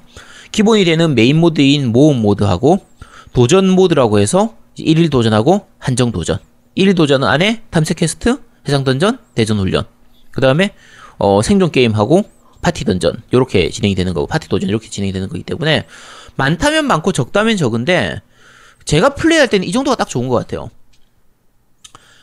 [0.52, 2.84] 기본이 되는 메인 모드인 모험 모드하고
[3.32, 6.38] 도전 모드라고 해서 1일 도전하고 한정 도전.
[6.76, 9.84] 1일 도전 안에 탐색 퀘스트, 해상 던전, 대전 훈련.
[10.32, 10.74] 그 다음에
[11.18, 12.24] 어, 생존 게임하고
[12.60, 15.86] 파티 던전 요렇게 진행이 되는 거고 파티 도전 이렇게 진행이 되는 거기 때문에
[16.36, 18.20] 많다면 많고 적다면 적은데
[18.84, 20.70] 제가 플레이할 때는 이 정도가 딱 좋은 것 같아요.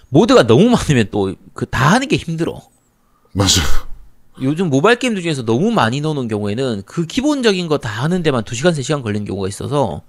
[0.09, 2.61] 모드가 너무 많으면 또 그 다 하는 게 힘들어.
[3.33, 3.87] 맞아요.
[4.41, 8.71] 요즘 모바일 게임들 중에서 너무 많이 넣어놓은 경우에는 그 기본적인 거 다 하는 데만 2시간,
[8.71, 10.01] 3시간 걸리는 경우가 있어서,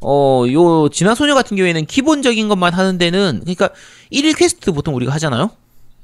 [0.00, 3.70] 어, 요, 진화 소녀 같은 경우에는 기본적인 것만 하는 데는, 그러니까
[4.12, 5.50] 1일 퀘스트 보통 우리가 하잖아요?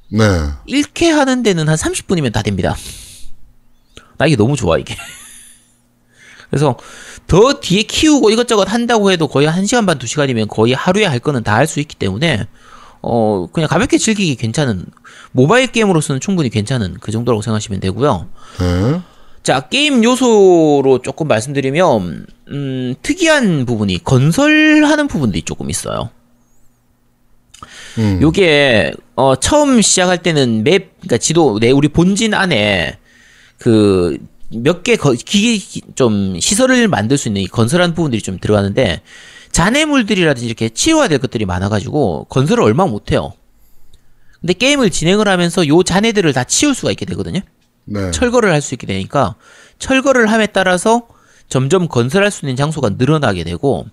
[0.09, 0.25] 네.
[0.69, 2.76] 1회 하는 데는 한 30분이면 다 됩니다.
[4.19, 4.97] 나 이게 너무 좋아, 이게.
[6.52, 6.76] 그래서
[7.26, 11.54] 더 뒤에 키우고 이것저것 한다고 해도 거의 1시간 반, 2시간이면 거의 하루에 할 거는 다
[11.54, 12.47] 할 수 있기 때문에,
[13.00, 14.85] 어, 그냥 가볍게 즐기기 괜찮은,
[15.32, 18.28] 모바일 게임으로서는 충분히 괜찮은 그 정도라고 생각하시면 되고요.
[18.61, 19.00] 네.
[19.42, 26.11] 자, 게임 요소로 조금 말씀드리면, 음, 특이한 부분이 건설하는 부분들이 조금 있어요.
[27.97, 28.18] 음.
[28.21, 32.99] 요게, 어, 처음 시작할 때는 맵, 그니까 지도, 내, 우리 본진 안에,
[33.59, 34.18] 그,
[34.54, 39.02] 몇 개, 기기, 좀, 시설을 만들 수 있는 이 건설하는 부분들이 좀 들어가는데,
[39.52, 43.32] 잔해물들이라든지 이렇게 치워야 될 것들이 많아가지고, 건설을 얼마 못해요.
[44.41, 47.41] 근데 게임을 진행을 하면서 요 잔해들을 다 치울 수가 있게 되거든요.
[47.84, 48.10] 네.
[48.10, 49.36] 철거를 할 수 있게 되니까
[49.78, 51.06] 철거를 함에 따라서
[51.49, 53.86] 점점 건설할 수 있는 장소가 늘어나게 되고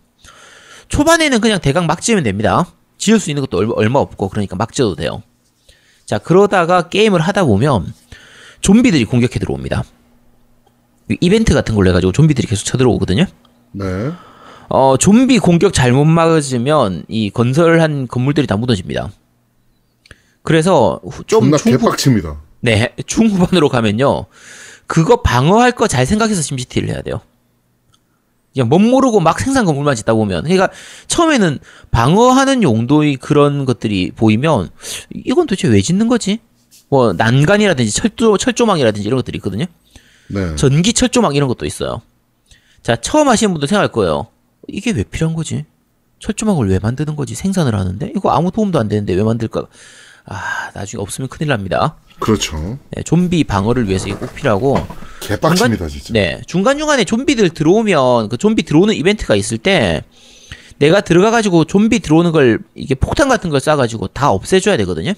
[0.88, 2.66] 초반에는 그냥 대강 막 지으면 됩니다.
[2.98, 5.22] 지을 수 있는 것도 얼마 없고 그러니까 막 지어도 돼요.
[6.06, 7.94] 자 그러다가 게임을 하다 보면
[8.62, 9.84] 좀비들이 공격해 들어옵니다.
[11.22, 13.26] 이벤트 같은 걸로 해가지고 좀비들이 계속 쳐들어오거든요.
[13.72, 13.86] 네.
[14.70, 19.10] 어 좀비 공격 잘못 막으면 이 건설한 건물들이 다 무너집니다.
[20.44, 22.42] 그래서 후- 좀 중후, 개빡칩니다.
[22.62, 24.26] 네, 중후반으로 가면요.
[24.88, 27.22] 그거 방어할 거 잘 생각해서 심시티를 해야 돼요.
[28.54, 30.44] 그냥 멋 모르고 막 생산 건물만 짓다 보면.
[30.44, 30.70] 그러니까
[31.08, 31.60] 처음에는
[31.92, 34.70] 방어하는 용도의 그런 것들이 보이면
[35.14, 36.40] 이건 도대체 왜 짓는 거지?
[36.90, 39.66] 뭐 난간이라든지 철조 철조망이라든지 이런 것들이 있거든요.
[40.30, 40.56] 네.
[40.56, 42.02] 전기 철조망 이런 것도 있어요.
[42.82, 44.28] 자, 처음 하시는 분들 생각할 거예요.
[44.68, 45.66] 이게 왜 필요한 거지?
[46.20, 47.36] 철조망을 왜 만드는 거지?
[47.36, 48.12] 생산을 하는데?
[48.16, 49.68] 이거 아무 도움도 안 되는데 왜 만들까?
[50.26, 51.96] 아, 나중에 없으면 큰일 납니다.
[52.20, 52.78] 그렇죠.
[52.92, 54.78] 네, 좀비 방어를 위해서 이게 꼭 필요하고
[55.22, 56.14] 개빡칩니다, 진짜.
[56.14, 60.04] 네 중간중간에 좀비들 들어오면 그 좀비 들어오는 이벤트가 있을 때
[60.78, 65.14] 내가 들어가 가지고 좀비 들어오는 걸 이게 폭탄 같은 걸 쏴가지고 다 없애줘야 되거든요.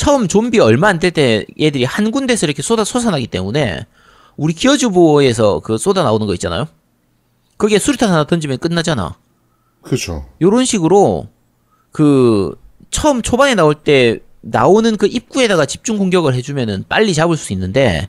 [0.00, 3.84] 처음 좀비 얼마 안 될 때 얘들이 한 군데서 이렇게 쏟아 솟아나기 때문에
[4.38, 6.66] 우리 기어주보에서 그 쏟아 나오는 거 있잖아요.
[7.58, 9.16] 거기에 수류탄 하나 던지면 끝나잖아.
[9.82, 10.24] 그렇죠.
[10.40, 11.28] 요런 식으로
[11.92, 12.56] 그
[12.90, 18.08] 처음 초반에 나올 때 나오는 그 입구에다가 집중 공격을 해주면은 빨리 잡을 수 있는데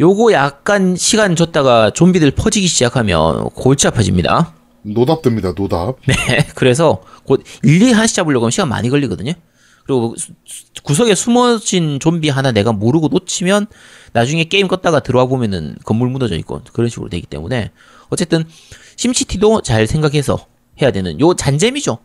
[0.00, 4.52] 요거 약간 시간 줬다가 좀비들 퍼지기 시작하면 골치 아파집니다.
[4.82, 5.96] 노답됩니다, 노답.
[6.06, 6.14] 네,
[6.54, 9.32] 그래서 곧 일일이 하나씩 잡으려고 하면 시간 많이 걸리거든요.
[9.84, 13.66] 그리고 수- 수- 구석에 숨어진 좀비 하나 내가 모르고 놓치면
[14.12, 17.70] 나중에 게임 껐다가 들어와 보면은 건물 무너져 있고 그런 식으로 되기 때문에
[18.08, 18.44] 어쨌든
[18.96, 20.46] 심시티도 잘 생각해서
[20.80, 21.98] 해야 되는 요 잔재미죠.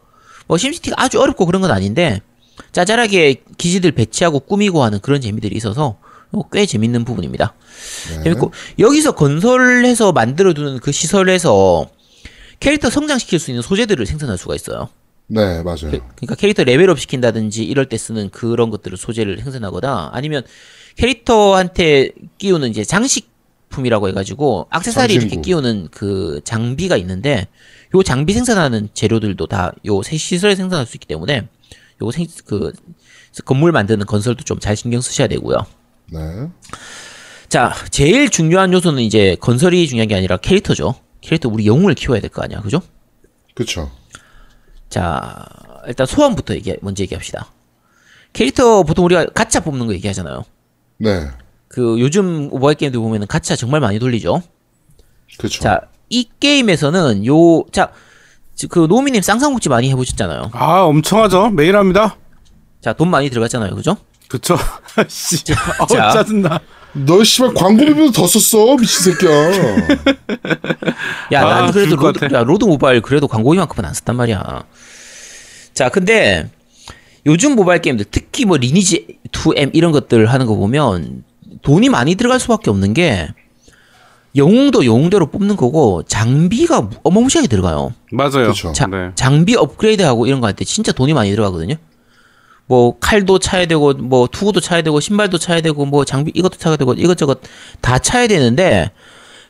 [0.48, 2.22] 뭐 심시티가 아주 어렵고 그런 건 아닌데
[2.72, 5.98] 짜잘하게 기지들 배치하고 꾸미고 하는 그런 재미들이 있어서
[6.36, 7.54] 요꽤 재밌는 부분입니다.
[8.18, 8.24] 네.
[8.24, 11.89] 재밌고 여기서 건설해서 만들어두는 그 시설에서
[12.60, 14.89] 캐릭터 성장시킬 수 있는 소재들을 생산할 수가 있어요.
[15.32, 15.78] 네, 맞아요.
[15.92, 20.44] 그러니까 캐릭터 레벨업 시킨다든지 이럴 때 쓰는 그런 것들을 소재를 생산하거나 아니면
[20.98, 25.46] 캐릭터한테 끼우는 이제 장식품이라고 해가지고 악세사리 이렇게 장신구.
[25.46, 27.48] 끼우는 그 장비가 있는데
[27.96, 31.48] 요 장비 생산하는 재료들도 다 요 시설에 생산할 수 있기 때문에
[32.02, 32.74] 요거 생, 그
[33.46, 35.65] 건물 만드는 건설도 좀 잘 신경 쓰셔야 되고요.
[36.12, 36.20] 네.
[37.50, 40.96] 자, 제일 중요한 요소는 이제 건설이 중요한 게 아니라 캐릭터죠.
[41.22, 42.82] 캐릭터 우리 영웅을 키워야 될 거 아니야, 그죠?
[43.56, 43.92] 그쵸.
[44.89, 45.45] 자,
[45.88, 47.47] 일단 소환부터 얘기, 먼저 얘기합시다.
[48.34, 50.43] 캐릭터 보통 우리가 가짜 뽑는 거 얘기하잖아요.
[50.97, 51.28] 네.
[51.67, 54.41] 그 요즘 모바일 게임들 보면은 가차 정말 많이 돌리죠.
[55.38, 55.62] 그렇죠.
[55.62, 57.91] 자, 이 게임에서는 요, 자,
[58.56, 60.49] 지- 그 노미님 쌍쌍국지 많이 해보셨잖아요.
[60.54, 61.49] 아 엄청 하죠.
[61.49, 62.17] 매일 합니다.
[62.82, 63.75] 자, 돈 많이 들어갔잖아요.
[63.75, 63.95] 그죠?
[64.30, 64.58] 그쵸?
[65.10, 65.38] 씨.
[65.80, 66.12] 어우 자.
[66.12, 66.60] 짜증나.
[66.94, 69.32] 너 씨발 광고 비면서 더 썼어 미친 새끼야.
[71.34, 72.34] 야, 아, 난 그래도 죽을 것 로드.
[72.34, 74.63] 야, 로드 모바일 그래도 광고비만큼은 안 썼단 말이야.
[75.74, 76.50] 자, 근데
[77.26, 81.24] 요즘 모바일 게임들 특히 뭐 리니지 2M 이런 것들 하는 거 보면
[81.62, 83.28] 돈이 많이 들어갈 수밖에 없는 게
[84.36, 87.94] 영웅도 영웅대로 뽑는 거고 장비가 어마무시하게 들어가요.
[88.12, 88.54] 맞아요.
[88.74, 89.12] 자, 네.
[89.15, 91.76] 장비 업그레이드하고 이런 거 할 때 진짜 돈이 많이 들어가거든요.
[92.69, 96.75] 뭐 칼도 차야 되고 뭐 투구도 차야 되고 신발도 차야 되고 뭐 장비 이것도 차야
[96.75, 97.41] 되고 이것저것
[97.82, 98.91] 다 차야 되는데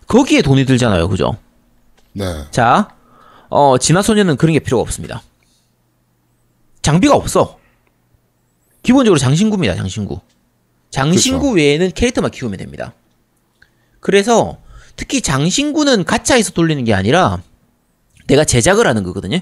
[0.08, 1.10] 거기에 돈이 들잖아요.
[1.10, 1.36] 그죠?
[2.14, 2.46] 네.
[2.52, 2.96] 자,
[3.50, 5.22] 어, 진화소녀는 그런 게 필요가 없습니다.
[6.82, 7.60] 장비가 없어.
[8.84, 10.22] 기본적으로 장신구입니다, 장신구.
[10.90, 11.56] 장신구 그쵸.
[11.56, 12.94] 외에는 캐릭터만 키우면 됩니다.
[14.00, 14.60] 그래서
[14.96, 17.42] 특히 장신구는 가차에서 돌리는 게 아니라
[18.28, 19.40] 내가 제작을 하는 거거든요.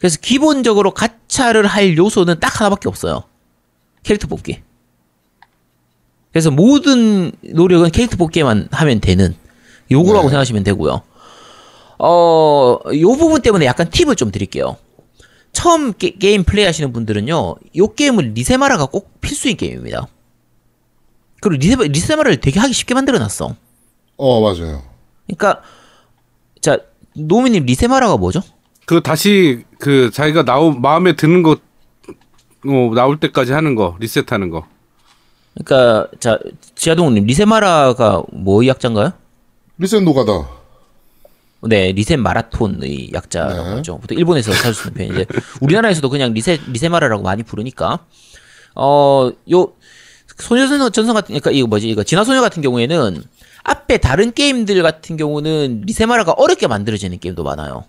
[0.00, 3.22] 그래서 기본적으로 가 차를 할 요소는 딱 하나밖에 없어요.
[4.02, 4.60] 캐릭터 뽑기.
[6.32, 9.36] 그래서 모든 노력은 캐릭터 뽑기만 하면 되는
[9.88, 10.30] 요거라고 네.
[10.30, 11.02] 생각하시면 되고요.
[12.00, 14.76] 어, 요 부분 때문에 약간 팁을 좀 드릴게요.
[15.52, 20.08] 처음 게임 플레이 하시는 분들은요, 요 게임을 리세마라가 꼭 필수인 게임입니다.
[21.40, 23.54] 그리고 리세, 리세마라를 되게 하기 쉽게 만들어 놨어.
[24.16, 24.82] 어 맞아요.
[25.26, 25.62] 그러니까,
[26.60, 26.78] 자,
[27.14, 28.42] 노미님 리세마라가 뭐죠?
[28.86, 31.58] 그 다시 그 자기가 나오 마음에 드는 거
[32.66, 34.66] 어, 나올 때까지 하는 거 리셋하는 거.
[35.54, 36.38] 그러니까, 자,
[36.74, 39.12] 지하동님, 리세마라가 뭐의 약자인가요?
[39.78, 40.48] 리셋 노가다.
[41.62, 43.74] 네, 리셋 마라톤의 약자라고 네.
[43.76, 43.98] 하죠.
[43.98, 45.26] 보통 일본에서 쓰고 있는 표현인데
[45.60, 47.98] 우리나라에서도 그냥 리셋 리세마라라고 많이 부르니까
[48.76, 49.72] 어, 요
[50.36, 51.88] 소녀 전선 같은 그러니까 이거 뭐지?
[51.88, 53.22] 이거 진화소녀 같은 경우에는
[53.64, 57.84] 앞에 다른 게임들 같은 경우는 리세마라가 어렵게 만들어지는 게임도 많아요.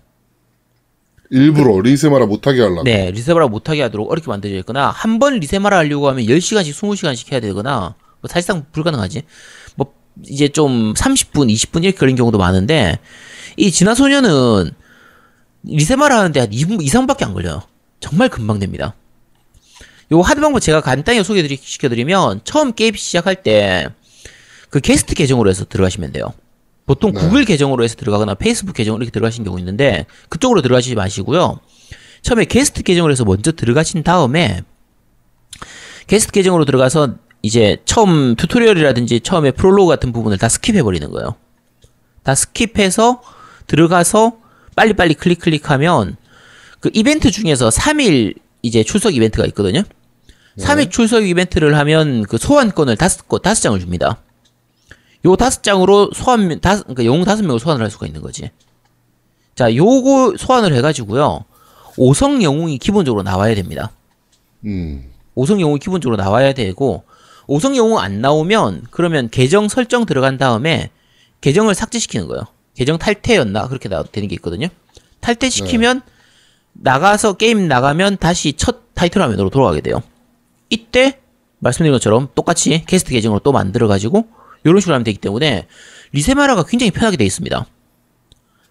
[1.30, 2.82] 일부러 리세마라 못하게 하려고.
[2.84, 7.40] 네, 리세마라 못하게 하도록 어렵게 만들어져 있거나 한 번 리세마라 하려고 하면 10시간씩 20시간씩 해야
[7.40, 9.22] 되거나 뭐 사실상 불가능하지.
[9.76, 9.92] 뭐
[10.26, 12.98] 이제 좀 30분, 20분 이렇게 걸린 경우도 많은데
[13.56, 14.70] 이 진화소녀는
[15.64, 17.62] 리세마라 하는데 한 2분 이상밖에 안 걸려요.
[18.00, 18.94] 정말 금방 됩니다.
[20.12, 23.88] 요 하드 방법 제가 간단히 소개시켜드리면 처음 게임 시작할 때
[24.70, 26.32] 그 게스트 계정으로 해서 들어가시면 돼요.
[26.90, 27.20] 보통 네.
[27.20, 31.60] 구글 계정으로 해서 들어가거나 페이스북 계정으로 이렇게 들어가시는 경우 있는데 그쪽으로 들어가시지 마시고요.
[32.22, 34.62] 처음에 게스트 계정으로 해서 먼저 들어가신 다음에
[36.08, 41.36] 게스트 계정으로 들어가서 이제 처음 튜토리얼이라든지 처음에 프롤로그 같은 부분을 다 스킵해 버리는 거예요.
[42.24, 43.20] 다 스킵해서
[43.68, 44.38] 들어가서
[44.74, 46.16] 빨리빨리 클릭 클릭하면
[46.80, 49.84] 그 이벤트 중에서 3일 이제 출석 이벤트가 있거든요.
[50.58, 54.20] 3일 출석 이벤트를 하면 그 소환권을 다섯 거 다섯 장을 줍니다.
[55.24, 58.50] 요 다섯 장으로 소환 다섯 그러니까 영웅 다섯 명을 소환을 할 수가 있는 거지.
[59.54, 61.44] 자, 요거 소환을 해 가지고요.
[61.96, 63.90] 5성 영웅이 기본적으로 나와야 됩니다.
[64.64, 65.10] 음.
[65.36, 67.04] 5성 영웅이 기본적으로 나와야 되고
[67.48, 70.90] 5성 영웅 안 나오면 그러면 계정 설정 들어간 다음에
[71.40, 72.44] 계정을 삭제시키는 거예요.
[72.74, 74.68] 계정 탈퇴였나 그렇게 나 되는 게 있거든요.
[75.20, 76.02] 탈퇴시키면
[76.72, 80.02] 나가서 게임 나가면 다시 첫 타이틀 화면으로 돌아가게 돼요.
[80.70, 81.18] 이때
[81.58, 84.26] 말씀드린 것처럼 똑같이 게스트 계정으로 또 만들어 가지고
[84.64, 85.66] 이런 식으로 하면 되기 때문에
[86.12, 87.66] 리세마라가 굉장히 편하게 되어 있습니다.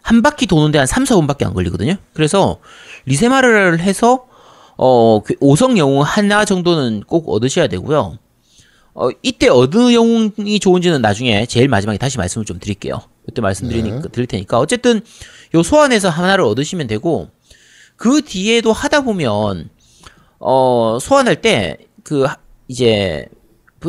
[0.01, 1.95] 한 바퀴 도는데 한 3, 4분밖에 안 걸리거든요.
[2.13, 2.59] 그래서
[3.05, 4.25] 리세마라를 해서
[4.77, 8.17] 어, 그 5성 영웅 하나 정도는 꼭 얻으셔야 되고요.
[8.95, 13.01] 어, 이때 어느 영웅이 좋은지는 나중에 제일 마지막에 다시 말씀을 좀 드릴게요.
[13.25, 15.01] 그때 말씀드리니까 드릴 테니까 어쨌든
[15.53, 17.29] 요 소환해서 하나를 얻으시면 되고
[17.95, 19.69] 그 뒤에도 하다 보면
[20.39, 22.25] 어, 소환할 때 그
[22.67, 23.38] 이제 그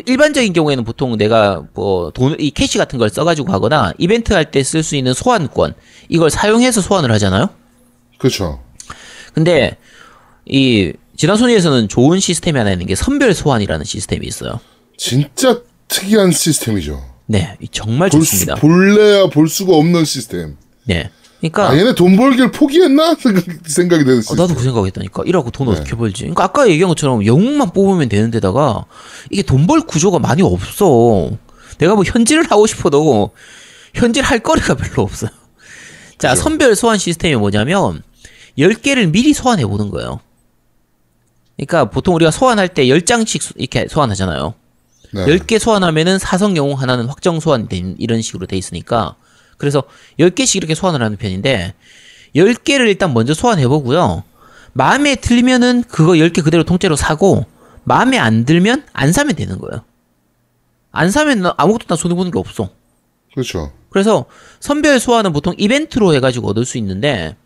[0.07, 4.61] 일반적인 경우에는 보통 내가 뭐 돈 이 캐시 같은 걸 써가지고 하거나 이벤트 할 때
[4.62, 5.74] 쓸 수 있는 소환권
[6.09, 7.48] 이걸 사용해서 소환을 하잖아요.
[8.18, 8.61] 그렇죠.
[9.35, 9.76] 근데
[10.46, 14.61] 이 진화소녀에서는 좋은 시스템이 하나 있는 게 선별 소환이라는 시스템이 있어요.
[14.96, 17.03] 진짜 특이한 시스템이죠.
[17.26, 18.55] 네, 이 정말 볼 수, 좋습니다.
[18.57, 20.57] 볼래야 볼 수가 없는 시스템.
[20.85, 23.14] 네, 그러니까 아, 얘네 돈 벌기를 포기했나?
[23.20, 24.35] 생각- 생각이 되는 어.
[24.35, 25.22] 나도 그 생각했다니까.
[25.26, 25.72] 이라고 돈 네.
[25.72, 26.22] 어떻게 벌지?
[26.22, 28.85] 그러니까 아까 얘기한 것처럼 영웅만 뽑으면 되는 데다가
[29.31, 31.31] 이게 돈 벌 구조가 많이 없어.
[31.79, 33.31] 내가 뭐 현질을 하고 싶어도
[33.94, 35.31] 현질 할 거리가 별로 없어요.
[36.18, 36.42] 자, 그죠.
[36.42, 38.03] 선별 소환 시스템이 뭐냐면
[38.59, 40.20] 10개를 미리 소환해 보는 거예요.
[41.57, 44.55] 그러니까 보통 우리가 소환할 때 10장씩 이렇게 소환하잖아요.
[45.12, 45.24] 네.
[45.26, 49.16] 10개 소환하면은 사성 영웅 하나는 확정 소환된 이런 식으로 돼 있으니까
[49.61, 49.85] 그래서
[50.18, 51.75] 10개씩 이렇게 소환을 하는 편인데
[52.35, 54.25] 10개를 일단 먼저 소환해 보고요.
[54.73, 57.44] 마음에 들면은 그거 10개 그대로 통째로 사고
[57.85, 59.85] 마음에 안 들면 안 사면 되는 거예요.
[60.92, 62.70] 안 사면 나- 아무것도 나 손해 보는 게 없어.
[63.35, 63.73] 그렇죠.
[63.90, 64.25] 그래서
[64.61, 67.37] 선별 소환은 보통 이벤트로 해 가지고 얻을 수 있는데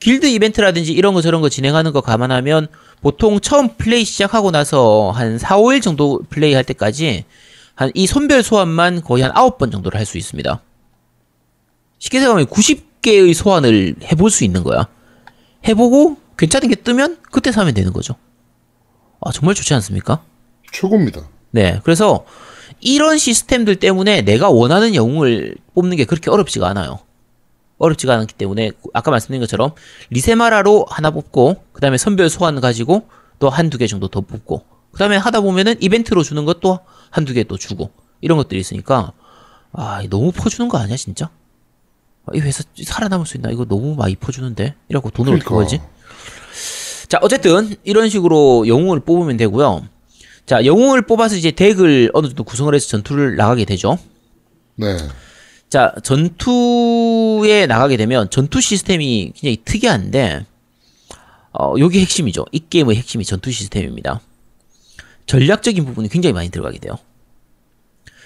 [0.00, 2.68] 길드 이벤트라든지 이런 거 저런 거 진행하는 거 감안하면
[3.00, 7.24] 보통 처음 플레이 시작하고 나서 한 4, 5일 정도 플레이 할 때까지
[7.76, 10.60] 한 이 선별 소환만 거의 한 9번 정도를 할 수 있습니다.
[12.04, 14.86] 쉽게 생각하면 90개의 소환을 해볼 수 있는 거야.
[15.66, 18.14] 해보고 괜찮은 게 뜨면 그때 사면 되는 거죠.
[19.22, 20.22] 아, 정말 좋지 않습니까?
[20.70, 21.26] 최고입니다.
[21.50, 21.80] 네.
[21.82, 22.26] 그래서
[22.80, 26.98] 이런 시스템들 때문에 내가 원하는 영웅을 뽑는 게 그렇게 어렵지가 않아요.
[27.78, 29.72] 어렵지가 않기 때문에 아까 말씀드린 것처럼
[30.10, 34.62] 리세마라로 하나 뽑고 그 다음에 선별 소환 가지고 또 한두 개 정도 더 뽑고
[34.92, 37.90] 그 다음에 하다 보면은 이벤트로 주는 것도 한두 개 또 주고
[38.20, 39.12] 이런 것들이 있으니까
[39.72, 41.30] 아 너무 퍼주는 거 아니야 진짜?
[42.26, 43.50] 아, 이 회사 살아남을 수 있나?
[43.50, 45.78] 이거 너무 많이 퍼주는데 이라고 돈을 어떻게 그러니까.
[45.78, 45.80] 벌지?
[47.08, 49.86] 자, 어쨌든 이런 식으로 영웅을 뽑으면 되고요.
[50.46, 53.98] 자, 영웅을 뽑아서 이제 덱을 어느 정도 구성을 해서 전투를 나가게 되죠.
[54.76, 54.96] 네.
[55.68, 60.46] 자, 전투에 나가게 되면 전투 시스템이 굉장히 특이한데
[61.52, 62.46] 어, 요게 핵심이죠.
[62.52, 64.20] 이 게임의 핵심이 전투 시스템입니다.
[65.26, 66.98] 전략적인 부분이 굉장히 많이 들어가게 돼요.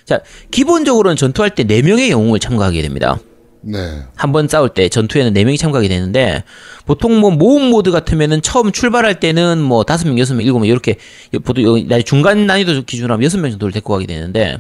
[0.04, 3.18] 자, 기본적으로는 전투할 때 4명의 영웅을 참가하게 됩니다.
[3.60, 4.02] 네.
[4.16, 6.44] 한 번 싸울 때 전투에는 4명이 참가하게 되는데
[6.86, 10.96] 보통 뭐 모험 모드 같으면은 처음 출발할 때는 뭐 5명, 6명, 7명 이렇게
[11.44, 14.58] 보통 나- 중간 난이도 기준으로 하면 6명 정도를 데리고 가게 되는데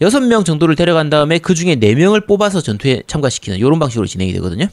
[0.00, 4.66] 6명 정도를 데려간 다음에 그 중에 4명을 뽑아서 전투에 참가시키는 이런 방식으로 진행이 되거든요.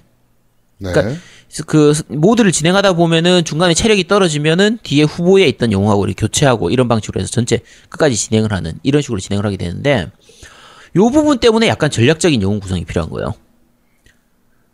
[0.79, 0.91] 네.
[0.91, 1.19] 그러니까
[1.65, 7.19] 그 모드를 진행하다 보면은 중간에 체력이 떨어지면은 뒤에 후보에 있던 영웅하고 이렇게 교체하고 이런 방식으로
[7.19, 10.07] 해서 전체 끝까지 진행을 하는 이런 식으로 진행을 하게 되는데
[10.95, 13.33] 요 부분 때문에 약간 전략적인 영웅 구성이 필요한 거예요.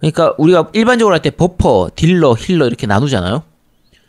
[0.03, 3.43] 그러니까 우리가 일반적으로 할 때 버퍼, 딜러, 힐러 이렇게 나누잖아요.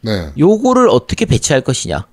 [0.02, 0.32] 네.
[0.36, 2.06] 요거를 어떻게 배치할 것이냐.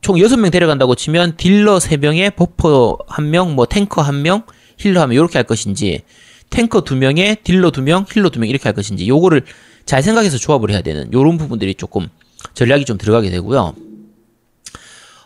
[0.00, 4.44] 총 6명 데려간다고 치면 딜러 3명에 버퍼 1명, 뭐 탱커 1명,
[4.78, 6.02] 힐러 1명 이렇게 할 것인지
[6.50, 9.42] 탱커 2명에 딜러 2명, 힐러 2명 이렇게 할 것인지 요거를
[9.84, 12.08] 잘 생각해서 조합을 해야 되는 요런 부분들이 조금
[12.54, 13.74] 전략이 좀 들어가게 되고요.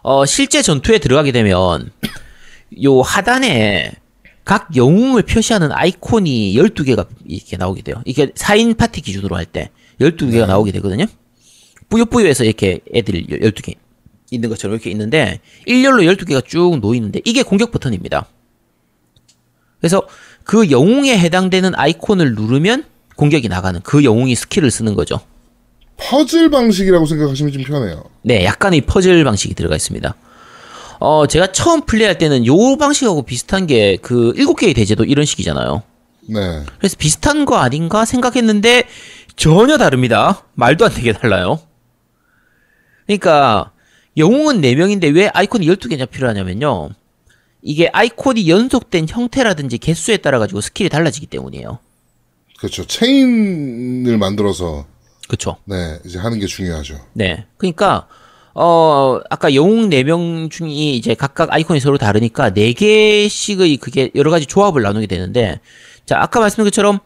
[0.02, 1.90] 어, 실제 전투에 들어가게 되면
[2.82, 3.92] 요 하단에
[4.50, 8.02] 각 영웅을 표시하는 아이콘이 12개가 이렇게 나오게 돼요.
[8.04, 11.04] 이게 4인 파티 기준으로 할 때 12개가 나오게 되거든요.
[11.88, 13.76] 뿌요뿌요에서 이렇게 애들이 12개
[14.32, 18.26] 있는 것처럼 이렇게 있는데 일렬로 12개가 쭉 놓이는데 이게 공격 버튼입니다.
[19.78, 20.02] 그래서
[20.42, 25.20] 그 영웅에 해당되는 아이콘을 누르면 공격이 나가는 그 영웅이 스킬을 쓰는 거죠.
[25.96, 28.02] 퍼즐 방식이라고 생각하시면 좀 편해요.
[28.22, 30.12] 네, 약간의 퍼즐 방식이 들어가 있습니다.
[31.00, 35.82] 어, 제가 처음 플레이할 때는 요 방식하고 비슷한 게 그 7개의 대죄도 이런 식이잖아요.
[36.28, 36.62] 네.
[36.78, 38.84] 그래서 비슷한 거 아닌가 생각했는데
[39.34, 40.44] 전혀 다릅니다.
[40.54, 41.58] 말도 안 되게 달라요.
[43.06, 43.72] 그러니까
[44.18, 46.90] 영웅은 4명인데 왜 아이콘이 12개나 필요하냐면요.
[47.62, 51.78] 이게 아이콘이 연속된 형태라든지 개수에 따라 가지고 스킬이 달라지기 때문이에요.
[52.58, 52.86] 그렇죠.
[52.86, 54.86] 체인을 만들어서
[55.28, 57.00] 그쵸 네 이제 하는 게 중요하죠.
[57.14, 57.46] 네.
[57.56, 58.06] 그러니까
[58.54, 64.82] 어 아까 영웅 4명 중에 이제 각각 아이콘이 서로 다르니까 4개씩의 그게 여러 가지 조합을
[64.82, 65.60] 나누게 되는데
[66.06, 66.98] 자, 아까 말씀드린 것처럼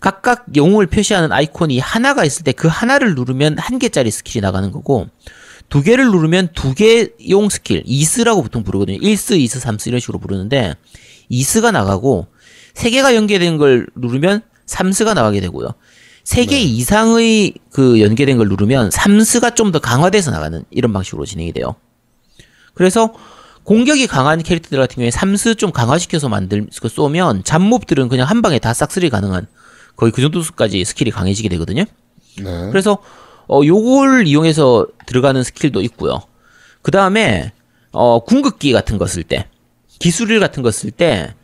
[0.00, 5.08] 각각 영웅을 표시하는 아이콘이 하나가 있을 때 그 하나를 누르면 한 개짜리 스킬이 나가는 거고
[5.68, 8.98] 두 개를 누르면 두 개용 스킬, 2스라고 보통 부르거든요.
[8.98, 10.74] 1스, 2스, 3스 이런 식으로 부르는데
[11.28, 12.26] 2스가 나가고
[12.74, 15.70] 세 개가 연계된 걸 누르면 3스가 나가게 되고요.
[16.24, 21.74] 세개 이상의 그 연계된 걸 누르면 3스가 좀 더 강화돼서 나가는 이런 방식으로 진행이 돼요.
[22.74, 23.12] 그래서
[23.64, 28.58] 공격이 강한 캐릭터들 같은 경우에 3스 좀 강화시켜서 만들 그 쏘면 잡몹들은 그냥 한 방에
[28.58, 29.46] 다 싹쓸이 가능한
[29.96, 31.84] 거의 그 정도 수까지 스킬이 강해지게 되거든요.
[32.38, 32.68] 네.
[32.70, 32.98] 그래서
[33.48, 36.20] 어 요걸 이용해서 들어가는 스킬도 있고요.
[36.82, 37.52] 그 다음에
[37.92, 39.46] 어 궁극기 같은 거 쓸 때
[39.98, 41.34] 기술일 같은 거 쓸 때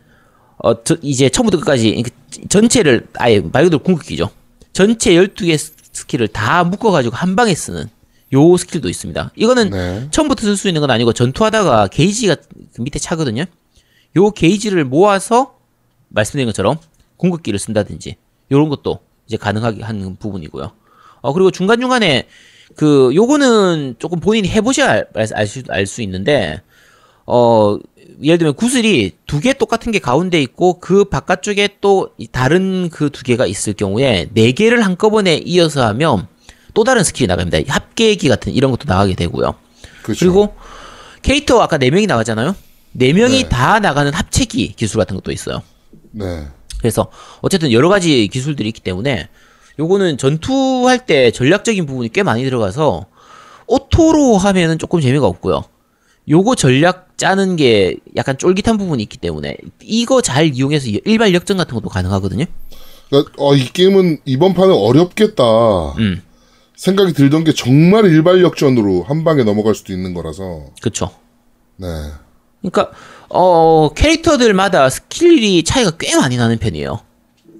[0.60, 2.02] 어 저, 이제 처음부터 끝까지
[2.48, 4.30] 전체를 아예 말 그대로 궁극기죠.
[4.78, 7.90] 전체 12개 스킬을 다 묶어 가지고 한 방에 쓰는
[8.32, 9.32] 요 스킬도 있습니다.
[9.34, 10.08] 이거는 네.
[10.12, 12.36] 처음부터 쓸 수 있는 건 아니고 전투하다가 게이지가
[12.74, 13.44] 그 밑에 차거든요.
[14.14, 15.58] 요 게이지를 모아서
[16.10, 16.78] 말씀드린 것처럼
[17.16, 18.18] 궁극기를 쓴다든지
[18.52, 20.70] 요런 것도 이제 가능하게 하는 부분이고요.
[21.22, 22.28] 어 그리고 중간 중간에
[22.76, 26.62] 그 요거는 조금 본인이 해보셔야 알수 알 수 있는데
[27.26, 27.76] 어
[28.22, 33.22] 예를 들면 구슬이 두 개 똑같은 게 가운데 있고 그 바깥쪽에 또이 다른 그 두
[33.22, 36.26] 개가 있을 경우에 네 개를 한꺼번에 이어서 하면
[36.74, 37.58] 또 다른 스킬이 나갑니다.
[37.72, 39.54] 합체기 같은 이런 것도 나가게 되고요.
[40.02, 40.18] 그렇죠.
[40.18, 40.54] 그리고
[41.22, 42.56] 캐릭터 아까 네 명이 나가잖아요.
[42.92, 43.48] 네 명이 네.
[43.48, 45.62] 다 나가는 합체기 기술 같은 것도 있어요.
[46.10, 46.46] 네.
[46.78, 47.10] 그래서
[47.42, 49.28] 어쨌든 여러 가지 기술들이 있기 때문에
[49.78, 53.06] 요거는 전투할 때 전략적인 부분이 꽤 많이 들어가서
[53.66, 55.64] auto로 하면은 조금 재미가 없고요.
[56.30, 61.74] 요거 전략 짜는 게 약간 쫄깃한 부분이 있기 때문에 이거 잘 이용해서 일발 역전 같은
[61.74, 62.46] 것도 가능하거든요.
[63.10, 65.42] 그러니까 어, 이 게임은 이번 판은 어렵겠다
[65.98, 66.22] 음,
[66.76, 71.10] 생각이 들던 게 정말 일발 역전으로 한 방에 넘어갈 수도 있는 거라서 그렇죠.
[71.76, 71.86] 네.
[72.60, 72.90] 그러니까
[73.28, 77.00] 어 캐릭터들마다 스킬이 차이가 꽤 많이 나는 편이에요.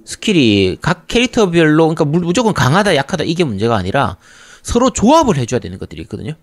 [0.05, 4.17] 스킬이 각 캐릭터별로 그러니까 무- 무조건 강하다 약하다 이게 문제가 아니라
[4.63, 6.33] 서로 조합을 해줘야 되는 것들이 있거든요.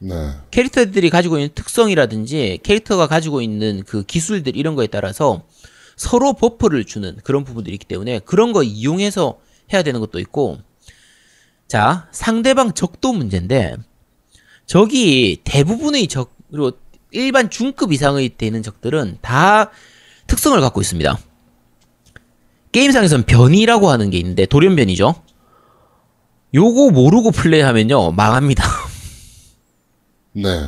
[0.00, 0.14] 네.
[0.50, 5.44] 캐릭터들이 가지고 있는 특성이라든지 캐릭터가 가지고 있는 그 기술들 이런 거에 따라서
[5.96, 9.40] 서로 buff를 주는 그런 부분들이 있기 때문에 그런 거 이용해서
[9.72, 10.58] 해야 되는 것도 있고
[11.66, 13.76] 자 상대방 적도 문제인데
[14.66, 16.72] 적이 대부분의 적 그리고
[17.10, 19.70] 일반 중급 이상의 되는 적들은 다
[20.26, 21.18] 특성을 갖고 있습니다.
[22.70, 25.14] 게임상에서는 변이라고 하는 게 있는데 돌연변이죠.
[26.54, 28.64] 요거 모르고 플레이하면요 망합니다.
[30.42, 30.66] 네.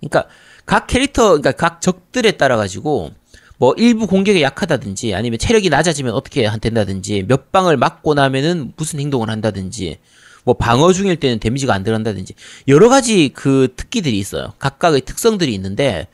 [0.00, 0.26] 그러니까
[0.66, 3.10] 각 캐릭터, 그러니까 각 적들에 따라 가지고
[3.58, 9.28] 뭐 일부 공격에 약하다든지 아니면 체력이 낮아지면 어떻게 한다든지 몇 방을 맞고 나면은 무슨 행동을
[9.28, 9.98] 한다든지
[10.44, 12.34] 뭐 방어 중일 때는 데미지가 안 들어간다든지
[12.68, 14.54] 여러 가지 그 특기들이 있어요.
[14.58, 16.06] 각각의 특성들이 있는데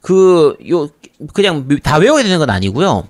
[0.00, 0.88] 그 요
[1.34, 3.08] 그냥 다 외워야 되는 건 아니고요.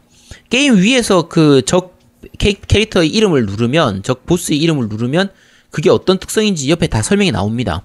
[0.51, 1.99] 게임 위에서 그 적
[2.39, 5.31] 캐릭터의 이름을 누르면 적 보스의 이름을 누르면
[5.71, 7.85] 그게 어떤 특성인지 옆에 다 설명이 나옵니다.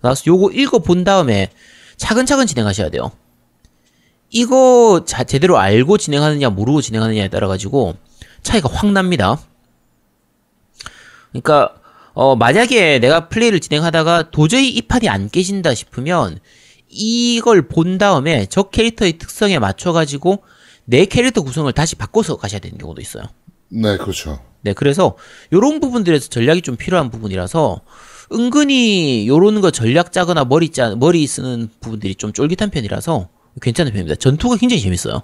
[0.00, 1.50] 그래서 요거 읽어 본 다음에
[1.96, 3.12] 차근차근 진행하셔야 돼요.
[4.30, 7.96] 이거 자, 제대로 알고 진행하느냐 모르고 진행하느냐에 따라 가지고
[8.42, 9.38] 차이가 확 납니다.
[11.30, 11.74] 그러니까
[12.12, 16.38] 어 만약에 내가 플레이를 진행하다가 도저히 이 판이 안 깨진다 싶으면
[16.88, 20.42] 이걸 본 다음에 적 캐릭터의 특성에 맞춰 가지고
[20.84, 23.24] 내 캐릭터 구성을 다시 바꿔서 가셔야 되는 경우도 있어요.
[23.68, 24.40] 네, 그렇죠.
[24.62, 25.16] 네, 그래서
[25.52, 27.80] 요런 부분들에서 전략이 좀 필요한 부분이라서
[28.32, 33.28] 은근히 요런 거 전략 짜거나 머리 짜 머리 쓰는 부분들이 좀 쫄깃한 편이라서
[33.60, 34.16] 괜찮은 편입니다.
[34.16, 35.22] 전투가 굉장히 재밌어요.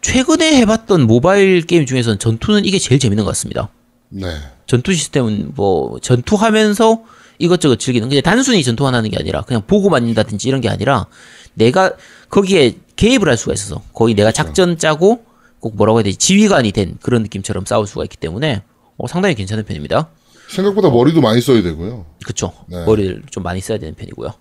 [0.00, 3.68] 최근에 해봤던 모바일 게임 중에서는 전투는 이게 제일 재밌는 것 같습니다.
[4.08, 4.26] 네.
[4.66, 7.02] 전투 시스템은 뭐 전투하면서
[7.38, 11.06] 이것저것 즐기는 그냥 단순히 전투만 하는 게 아니라 그냥 보고만 있다든지 이런 게 아니라
[11.54, 11.92] 내가
[12.30, 15.24] 거기에 개입을 할 수가 있어서 거의 내가 작전 짜고
[15.60, 18.62] 꼭 뭐라고 해야 되지 지휘관이 된 그런 느낌처럼 싸울 수가 있기 때문에
[18.96, 20.08] 어, 상당히 괜찮은 편입니다.
[20.52, 22.06] 생각보다 머리도 많이 써야 되고요.
[22.24, 22.52] 그쵸.
[22.66, 22.84] 네.
[22.84, 24.32] 머리를 좀 많이 써야 되는 편이고요.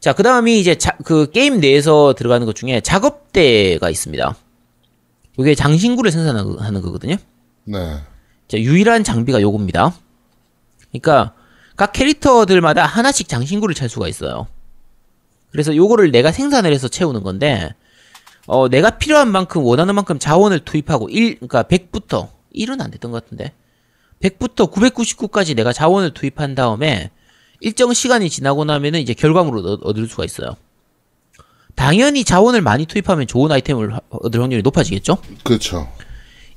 [0.00, 4.34] 자, 그 다음이 이제 자, 그 게임 내에서 들어가는 것 중에 작업대가 있습니다.
[5.38, 7.16] 이게 장신구를 생산하는 거거든요.
[7.64, 7.98] 네.
[8.48, 9.94] 자, 유일한 장비가 요겁니다.
[10.90, 11.34] 그러니까
[11.76, 14.46] 각 캐릭터들마다 하나씩 장신구를 찰 수가 있어요.
[15.50, 17.74] 그래서 요거를 내가 생산을 해서 채우는 건데
[18.46, 23.22] 어, 내가 필요한 만큼 원하는 만큼 자원을 투입하고 1 그러니까 100부터 1은 안 됐던 것
[23.22, 23.52] 같은데
[24.30, 27.10] 100부터 999까지 내가 자원을 투입한 다음에
[27.60, 30.56] 일정 시간이 지나고 나면은 이제 결과물을 얻- 얻을 수가 있어요.
[31.74, 35.18] 당연히 자원을 많이 투입하면 좋은 아이템을 하- 얻을 확률이 높아지겠죠?
[35.44, 35.90] 그렇죠.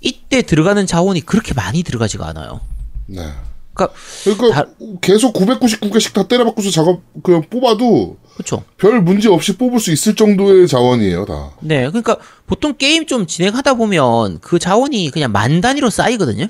[0.02, 2.60] 이때 들어가는 자원이 그렇게 많이 들어가지가 않아요.
[3.06, 3.22] 네.
[3.74, 4.66] 그러니까 그러니까
[5.02, 8.64] 계속 999개씩 다 때려박고서 작업 그냥 뽑아도 그렇죠.
[8.78, 11.52] 별 문제 없이 뽑을 수 있을 정도의 자원이에요, 다.
[11.62, 16.48] 네, 그러니까 보통 게임 좀 진행하다 보면 그 자원이 그냥 만 단위로 쌓이거든요.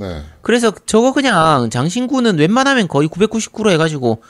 [0.00, 0.22] 네.
[0.42, 4.22] 그래서 저거 그냥 장신구는 웬만하면 거의 999로 해가지고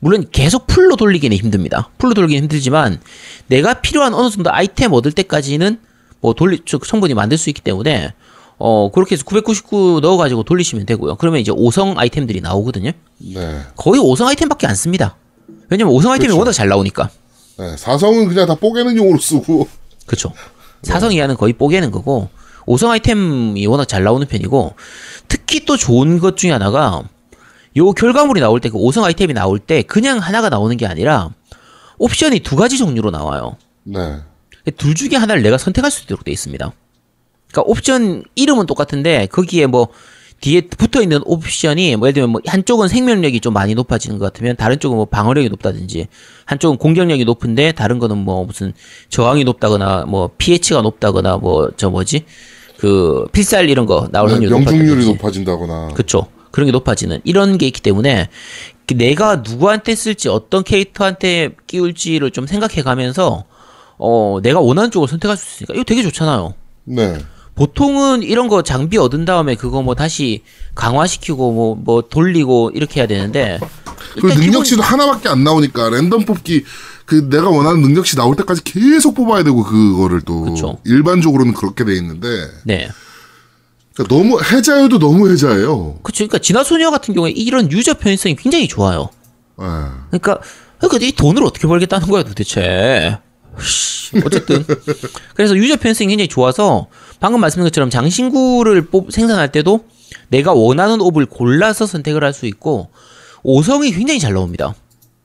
[0.00, 1.90] 물론 계속 풀로 돌리기는 힘듭니다.
[1.98, 3.00] 풀로 돌리기는 힘들지만
[3.46, 5.78] 내가 필요한 어느 정도 아이템 얻을 때까지는
[6.20, 8.14] 뭐 돌리 저 성분이 만들 수 있기 때문에
[8.58, 11.16] 어 그렇게 해서 999 넣어가지고 돌리시면 되고요.
[11.16, 12.92] 그러면 이제 5성 아이템들이 나오거든요.
[13.18, 13.60] 네.
[13.76, 15.16] 거의 5성 아이템밖에 안 씁니다.
[15.68, 16.38] 왜냐면 5성 아이템이 그렇죠.
[16.38, 17.10] 워낙 잘 나오니까.
[17.58, 17.76] 네.
[17.76, 19.68] 사성은 그냥 다 뽀개는 용으로 쓰고.
[20.06, 20.32] 그쵸.
[20.82, 22.28] 사성 이하는 거의 뽀개는 거고,
[22.66, 24.74] 5성 아이템이 워낙 잘 나오는 편이고,
[25.28, 27.02] 특히 또 좋은 것 중에 하나가,
[27.76, 31.30] 요 결과물이 나올 때, 그 5성 아이템이 나올 때, 그냥 하나가 나오는 게 아니라,
[31.98, 33.56] 옵션이 두 가지 종류로 나와요.
[33.84, 34.16] 네.
[34.76, 36.72] 둘 중에 하나를 내가 선택할 수 있도록 돼 있습니다.
[37.50, 39.88] 그러니까 옵션 이름은 똑같은데, 거기에 뭐,
[40.40, 44.54] 뒤에 붙어 있는 옵션이 뭐 예를 들면 뭐 한쪽은 생명력이 좀 많이 높아지는 것 같으면
[44.56, 46.06] 다른 쪽은 뭐 방어력이 높다든지
[46.44, 48.72] 한쪽은 공격력이 높은데 다른 거는 뭐 무슨
[49.08, 52.24] 저항이 높다거나 뭐 pH가 높다거나 뭐 저 뭐지
[52.78, 55.04] 그 필살 이런 거 나올 네, 확률이 명중률이.
[55.06, 55.88] 높아진다거나.
[55.94, 56.26] 그쵸.
[56.50, 58.28] 그런 게 높아지는 이런 게 있기 때문에
[58.86, 63.44] 그 내가 누구한테 쓸지 어떤 캐릭터한테 끼울지를 좀 생각해 가면서
[63.98, 66.54] 어 내가 원하는 쪽을 선택할 수 있으니까 이거 되게 좋잖아요.
[66.84, 67.18] 네.
[67.54, 70.42] 보통은 이런 거 장비 얻은 다음에 그거 뭐 다시
[70.76, 73.58] 강화시키고 뭐뭐 돌리고 이렇게 해야 되는데
[74.20, 76.64] 그 능력치도 하나밖에 안 나오니까 랜덤 뽑기
[77.08, 80.78] 그 내가 원하는 능력치 나올 때까지 계속 뽑아야 되고 그거를 또 그쵸.
[80.84, 82.28] 일반적으로는 그렇게 돼 있는데
[82.64, 82.90] 네.
[83.94, 86.00] 그러니까 너무 해자여도 너무 해자예요.
[86.02, 86.18] 그쵸.
[86.18, 89.08] 그러니까 진화소녀 같은 경우에 이런 유저 편의성이 굉장히 좋아요.
[89.58, 89.64] 네.
[90.10, 90.38] 그러니까
[90.78, 93.18] 그러니까 이 돈을 어떻게 벌겠다는 거야 도대체.
[93.58, 94.62] 씨, 어쨌든
[95.34, 96.88] 그래서 유저 편성이 굉장히 좋아서
[97.20, 99.86] 방금 말씀드린 것처럼 장신구를 뽑, 생산할 때도
[100.28, 102.90] 내가 원하는 옵을 골라서 선택을 할 수 있고
[103.42, 104.74] 오성이 굉장히 잘 나옵니다.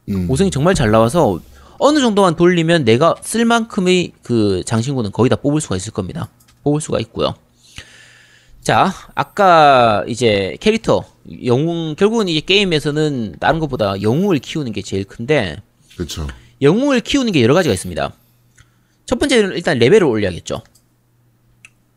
[0.07, 0.27] 음.
[0.29, 1.41] 오성이 정말 잘 나와서
[1.79, 6.29] 어느 정도만 돌리면 내가 쓸 만큼의 그 장신구는 거의 다 뽑을 수가 있을 겁니다.
[6.63, 7.35] 뽑을 수가 있고요.
[8.61, 11.03] 자, 아까 이제 캐릭터
[11.45, 15.57] 영웅 결국은 이제 게임에서는 다른 것보다 영웅을 키우는 게 제일 큰데
[15.95, 16.27] 그렇죠.
[16.61, 18.13] 영웅을 키우는 게 여러 가지가 있습니다.
[19.05, 20.63] 첫 번째는 일단 레벨을 올려야겠죠.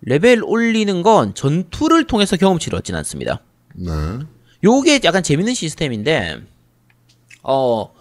[0.02, 3.40] 레벨 올리는 건 전투를 통해서 경험치를 얻진 않습니다.
[3.74, 3.92] 네.
[4.64, 6.38] 요게 약간 재밌는 시스템인데,
[7.42, 7.92] 어,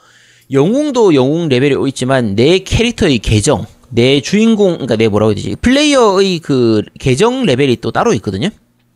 [0.51, 5.55] 영웅도 영웅 레벨이 있지만 내 캐릭터의 계정, 내 주인공, 그러니까 내 뭐라고 해야 되지?
[5.55, 8.49] 플레이어의 그 계정 레벨이 또 따로 있거든요.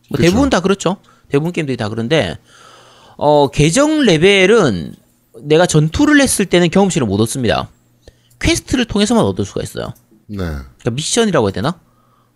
[0.08, 0.22] 뭐 그쵸.
[0.22, 0.96] 대부분 다 그렇죠.
[1.28, 2.36] 대부분 게임들이 다 그런데,
[3.16, 4.94] 어, 계정 레벨은
[5.42, 7.68] 내가 전투를 했을 때는 경험치를 못 얻습니다.
[8.40, 9.92] quest를 통해서만 얻을 수가 있어요.
[10.26, 10.36] 네.
[10.36, 11.80] 그러니까 미션이라고 해야 되나?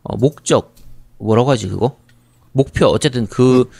[0.03, 0.75] 어, 목적
[1.19, 1.97] 뭐라고 하지 그거?
[2.53, 3.71] 목표 어쨌든 그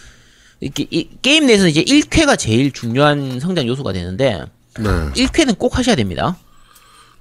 [0.61, 4.43] 이렇게 이, 게임 내에서 이제 일퀘가 제일 중요한 성장 요소가 되는데
[4.81, 5.25] 네.
[5.27, 6.37] 일퀘는 꼭 하셔야 됩니다.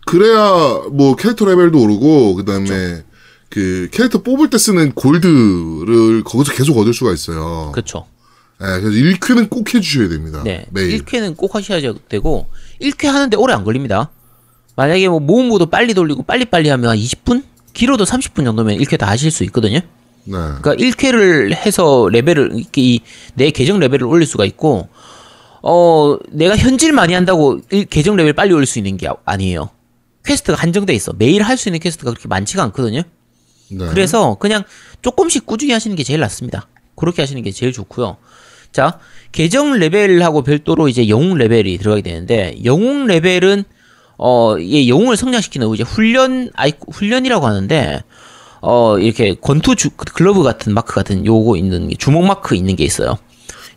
[0.05, 3.03] 그래야 뭐 캐릭터 레벨도 오르고 그다음에
[3.49, 7.71] 그 캐릭터 뽑을 때 쓰는 골드를 거기서 계속 얻을 수가 있어요.
[7.73, 8.05] 그렇죠.
[8.59, 10.41] 네, 그래서 일퀘는 꼭 해주셔야 됩니다.
[10.43, 10.65] 네.
[10.71, 11.03] 매일.
[11.03, 11.79] 일퀘는 꼭 하셔야
[12.09, 12.47] 되고
[12.81, 14.09] 일퀘 하는데 오래 안 걸립니다.
[14.75, 17.43] 만약에 뭐 모험 모드 빨리 돌리고 빨리빨리 하면 한 20분?
[17.73, 19.79] 길어도 30분 정도면 일퀘 다 하실 수 있거든요.
[20.25, 20.31] 네.
[20.61, 22.99] 그러니까 일퀘를 해서 레벨을 이렇게
[23.35, 24.87] 이내 계정 레벨을 올릴 수가 있고
[25.63, 29.69] 어 내가 현질 많이 한다고 일- 계정 레벨 빨리 올릴 수 있는 게 아- 아니에요.
[30.25, 31.13] quest가 한정돼 있어.
[31.17, 33.01] 매일 할 수 있는 quest가 그렇게 많지가 않거든요.
[33.71, 33.87] 네.
[33.87, 34.63] 그래서 그냥
[35.01, 36.67] 조금씩 꾸준히 하시는 게 제일 낫습니다.
[36.95, 38.17] 그렇게 하시는 게 제일 좋고요.
[38.71, 38.99] 자,
[39.31, 43.63] 계정 레벨하고 별도로 이제 영웅 레벨이 들어가게 되는데 영웅 레벨은
[44.17, 48.03] 어, 이 영웅을 성장시키는 이제 훈련 아이 훈련이라고 하는데
[48.61, 52.83] 어, 이렇게 권투 주, 글러브 같은 마크 같은 요거 있는 게 주먹 마크 있는 게
[52.83, 53.17] 있어요.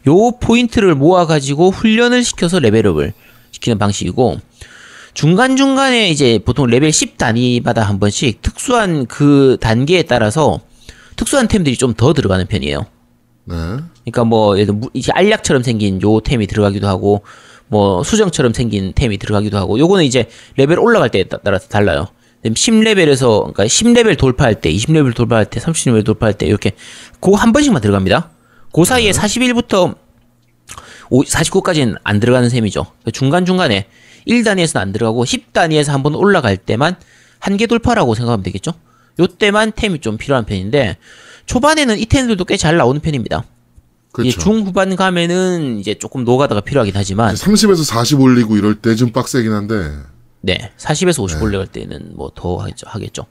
[0.09, 3.13] 요 포인트를 모아 가지고 훈련을 시켜서 레벨업을
[3.51, 4.39] 시키는 방식이고
[5.15, 10.61] 중간중간에 이제 보통 레벨 10 단위마다 한 번씩 특수한 그 단계에 따라서
[11.17, 12.81] 특수한 템들이 좀 더 들어가는 편이에요.
[13.47, 13.55] 네.
[14.03, 17.23] 그러니까 뭐 예를 들어 무- 이제 알약처럼 생긴 요 템이 들어가기도 하고
[17.69, 22.07] 뭐 수정처럼 생긴 템이 들어가기도 하고 요거는 이제 레벨 올라갈 때에 따- 따라서 달라요.
[22.45, 26.73] 10레벨에서 그러니까 10레벨 돌파할 때, 20레벨 돌파할 때, 30레벨 돌파할 때 이렇게
[27.21, 28.31] 그 한 번씩만 들어갑니다.
[28.77, 29.97] 그 사이에 41부터
[31.11, 32.85] 49까지는 안 들어가는 셈이죠.
[33.11, 33.87] 중간중간에
[34.29, 36.95] 1단위에서는 안 들어가고 10단위에서 한번 올라갈 때만
[37.39, 38.73] 한계 돌파라고 생각하면 되겠죠?
[39.19, 40.99] 요 때만 템이 좀 필요한 편인데
[41.47, 43.45] 초반에는 이 템들도 꽤 잘 나오는 편입니다.
[44.13, 44.29] 그렇죠.
[44.29, 49.53] 이제 중후반 가면은 이제 조금 노가다가 필요하긴 하지만 30에서 40 올리고 이럴 때 좀 빡세긴
[49.53, 49.91] 한데.
[50.43, 52.87] 네 40에서 50 올라갈 때는 뭐 더 하겠죠.
[52.91, 53.25] 하겠죠.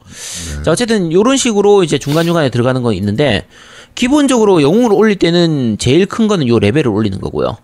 [0.63, 3.47] 자 어쨌든 요런 식으로 이제 중간 중간에 들어가는 건 있는데
[3.95, 7.57] 기본적으로 영웅을 올릴 때는 제일 큰 거는 요 레벨을 올리는 거고요.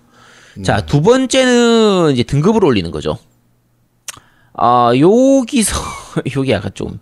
[0.63, 3.17] 자두 번째는 이제 등급을 올리는 거죠.
[4.53, 5.75] 아 여기서
[6.36, 6.99] 여기 약간 좀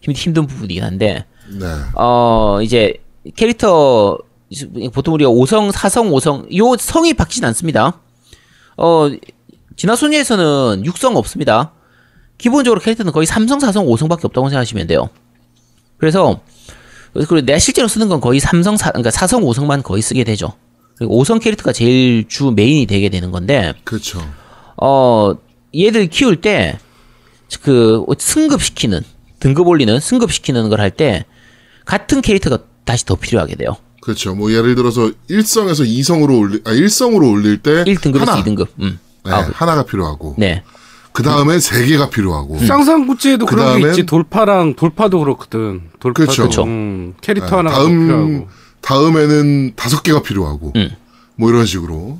[0.00, 1.66] 힘, 힘든 부분이긴 한데 네.
[1.94, 2.94] 어 이제
[3.36, 4.18] 캐릭터
[4.92, 8.00] 보통 우리가 5성, 4성, 5성 요 성이 바뀌진 않습니다.
[8.76, 9.10] 어
[9.76, 11.72] 진화소녀에서는 6성 없습니다.
[12.38, 15.08] 기본적으로 캐릭터는 거의 3성, 4성, 5성밖에 없다고 생각하시면 돼요.
[15.98, 16.40] 그래서
[17.14, 20.52] 그리고 내가 실제로 쓰는 건 거의 3성, 4, 그러니까 4성, 5성만 거의 쓰게 되죠.
[20.96, 24.22] 그리고 5성 캐릭터가 제일 주 메인이 되게 되는 건데 그렇죠.
[24.76, 25.34] 어
[25.76, 26.78] 얘들 키울 때
[27.62, 29.00] 그 승급시키는
[29.40, 31.24] 등급 올리는 승급시키는 걸 할 때
[31.84, 33.76] 같은 캐릭터가 다시 더 필요하게 돼요.
[34.02, 34.34] 그렇죠.
[34.34, 38.42] 뭐 예를 들어서 1성에서 2성으로 올리 아 1성으로 올릴 때 1등급에서 하나.
[38.42, 38.68] 2등급.
[38.80, 38.98] 음.
[39.24, 40.36] 네, 아, 하나가 필요하고.
[40.38, 40.62] 네.
[41.12, 42.58] 그 다음에 세 개가 필요하고.
[42.58, 44.06] 쌍쌍구찌에도 그런 게 있지.
[44.06, 45.82] 돌파랑 돌파도 그렇거든.
[45.98, 46.24] 돌파.
[46.24, 46.64] 그쵸.
[46.64, 48.48] 음, 캐릭터 네, 하나가 다음 필요하고.
[48.80, 50.72] 다음에는 다섯 개가 필요하고.
[50.76, 50.90] 음.
[51.36, 52.18] 뭐 이런 식으로.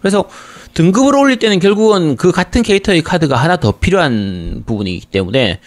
[0.00, 0.24] 그래서
[0.74, 5.60] 등급을 올릴 때는 결국은 그 같은 캐릭터의 카드가 하나 더 필요한 부분이기 때문에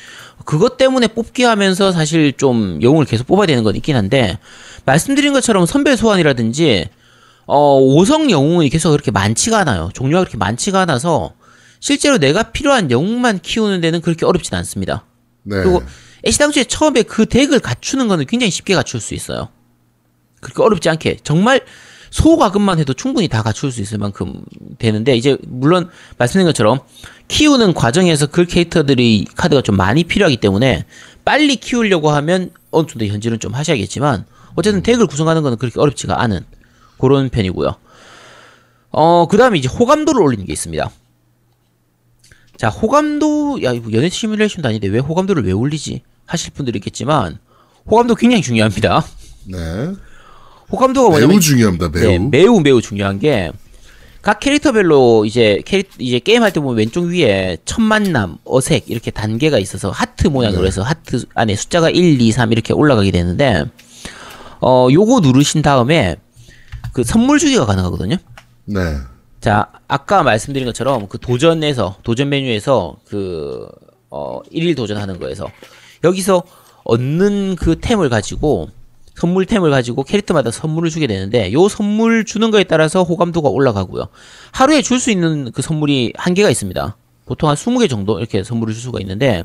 [0.46, 4.38] 그것 때문에 뽑기 하면서 사실 좀 영웅을 계속 뽑아야 되는 건 있긴 한데
[4.86, 6.90] 말씀드린 것처럼 선별 소환이라든지
[7.46, 9.90] 어 5성 영웅이 계속 그렇게 많지가 않아요.
[9.94, 11.34] 종류가 그렇게 많지가 않아서
[11.80, 15.06] 실제로 내가 필요한 영웅만 키우는 데는 그렇게 어렵진 않습니다.
[15.44, 15.58] 네.
[15.58, 15.82] 그리고
[16.26, 19.50] 애시 당초에 처음에 그 덱을 갖추는 거는 굉장히 쉽게 갖출 수 있어요.
[20.42, 21.62] 그렇게 어렵지 않게 정말
[22.12, 24.44] 소과금만 해도 충분히 다 갖출 수 있을 만큼
[24.80, 26.80] 되는데 이제 물론 말씀드린 것처럼
[27.28, 30.86] 키우는 과정에서 그 캐릭터들이 카드가 좀 많이 필요하기 때문에
[31.24, 34.26] 빨리 키우려고 하면 어느 정도 현질은 좀 하셔야겠지만
[34.56, 36.46] 어쨌든 덱을 구성하는 거는 그렇게 어렵지가 않은
[36.98, 37.76] 그런 편이고요.
[38.92, 40.90] 어, 그 다음에 이제 호감도를 올리는 게 있습니다.
[42.60, 46.01] 자, 호감도, 야, 이거 연애 시뮬레이션도 아닌데 왜 호감도를 왜 올리지?
[46.26, 47.38] 하실 분들이 있겠지만,
[47.89, 49.05] 호감도 굉장히 중요합니다.
[49.45, 49.57] 네.
[50.70, 51.88] 호감도가 매우 뭐냐면, 중요합니다.
[51.88, 52.03] 매우.
[52.05, 53.53] 네, 매우 매우 중요한 게,
[54.22, 59.10] 각 캐릭터별로 이제 캐릭, 이제 게임 할 때 보면 왼쪽 위에 첫 만남, 어색, 이렇게
[59.10, 63.64] 단계가 있어서 하트 모양으로 해서 하트 안에 숫자가 1, 2, 3 이렇게 올라가게 되는데,
[64.60, 66.18] 어, 요거 누르신 다음에
[66.91, 68.18] 그 선물 주기가 가능하거든요.
[68.66, 68.82] 네.
[69.40, 73.68] 자, 아까 말씀드린 것처럼 그 도전에서, 도전 메뉴에서 그,
[74.10, 75.50] 어, 1일 도전하는 거에서
[76.04, 76.44] 여기서
[76.84, 78.70] 얻는 그 템을 가지고
[79.16, 84.08] 선물템을 가지고 캐릭터마다 선물을 주게 되는데 요 선물 주는 거에 따라서 호감도가 올라가고요.
[84.52, 86.96] 하루에 줄 수 있는 그 선물이 한계가 있습니다.
[87.26, 89.44] 보통 한 20개 정도 이렇게 선물을 줄 수가 있는데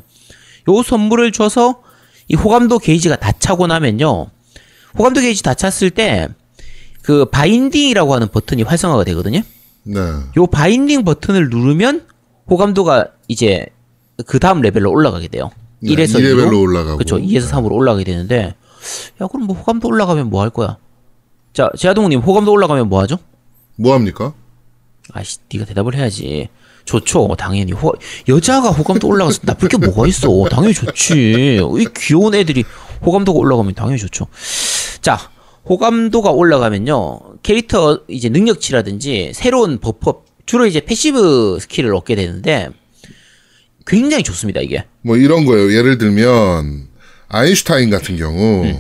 [0.69, 1.83] 요 선물을 줘서
[2.29, 4.29] 이 호감도 게이지가 다 차고 나면요.
[4.97, 6.29] 호감도 게이지 다 찼을 때
[7.05, 9.43] 그 바인딩이라고 하는 버튼이 활성화가 되거든요.
[9.85, 10.01] 네.
[10.37, 12.07] 요 바인딩 버튼을 누르면
[12.51, 13.67] 호감도가 이제
[14.27, 15.51] 그 다음 레벨로 올라가게 돼요.
[15.81, 16.97] 네, 1에서 2 레벨로 올라가고.
[16.99, 17.19] 그렇죠.
[17.19, 18.55] 2에서 3으로 올라가게 되는데
[19.21, 20.77] 야 그럼 뭐 호감도 올라가면 뭐 할 거야?
[21.53, 23.19] 자 제아동 님 호감도 올라가면 뭐 하죠?
[23.77, 24.33] 뭐 합니까?
[25.13, 26.49] 아씨 네가 대답을 해야지.
[26.85, 27.95] 좋죠 당연히 호,
[28.29, 32.63] 여자가 호감도 올라가서 나쁠 게 뭐가 있어 당연히 좋지 이 귀여운 애들이
[33.01, 34.27] 호감도가 올라가면 당연히 좋죠
[35.01, 35.19] 자
[35.69, 40.13] 호감도가 올라가면요 캐릭터 이제 능력치라든지 새로운 buff
[40.47, 42.69] 주로 이제 passive 스킬을 얻게 되는데
[43.87, 45.73] 굉장히 좋습니다 이게 뭐 이런 거예요.
[45.73, 46.89] 예를 들면
[47.29, 48.79] 아인슈타인 같은 경우 음.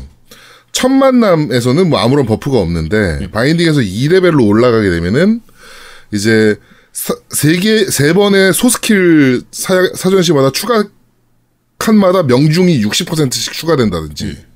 [0.72, 3.30] 첫 만남에서는 뭐 아무런 buff가 없는데 음.
[3.30, 5.40] 바인딩에서 2레벨로 올라가게 되면은
[6.12, 6.56] 이제
[6.92, 10.84] 사, 세 개, 세 번의 소스킬 사, 사전시마다 추가
[11.78, 14.53] 칸마다 명중이 60%씩 추가된다든지 음.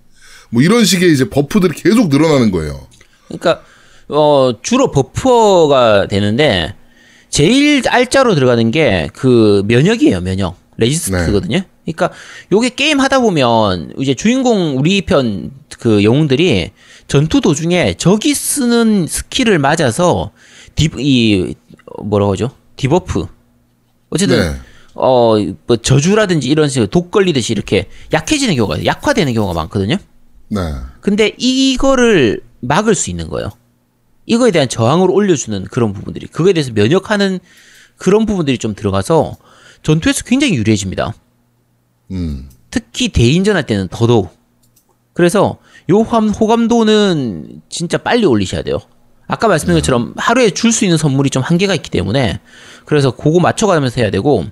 [0.50, 2.86] 뭐 이런 식의 이제 buff들이 계속 늘어나는 거예요.
[3.28, 3.62] 그러니까
[4.08, 6.74] 어 주로 buff가 되는데
[7.30, 11.62] 제일 알짜로 들어가는 게 그 면역이에요 면역 resist거든요.
[11.84, 12.10] 그러니까
[12.52, 16.72] 요게 게임 하다 보면 이제 주인공 우리 편 그 영웅들이
[17.06, 20.32] 전투 도중에 적이 쓰는 스킬을 맞아서
[20.74, 21.54] 디 이
[22.02, 23.26] 뭐라고 하죠 debuff
[24.10, 24.56] 어쨌든 네.
[24.94, 29.98] 어뭐 저주라든지 이런 식으로 독 걸리듯이 이렇게 약해지는 경우가 약화되는 경우가 많거든요.
[30.48, 30.60] 네.
[31.00, 33.50] 근데 이거를 막을 수 있는 거예요.
[34.26, 37.38] 이거에 대한 저항을 올려주는 그런 부분들이 그거에 대해서 면역하는
[37.96, 39.36] 그런 부분들이 좀 들어가서
[39.82, 41.14] 전투에서 굉장히 유리해집니다.
[42.10, 42.50] 음.
[42.70, 44.36] 특히 대인전 할 때는 더더욱.
[45.14, 45.58] 그래서
[45.90, 48.78] 요 호감, 호감도는 진짜 빨리 올리셔야 돼요.
[49.26, 52.40] 아까 말씀드린 것처럼 하루에 줄 수 있는 선물이 좀 한계가 있기 때문에
[52.86, 54.44] 그래서 그거 맞춰가면서 해야 되고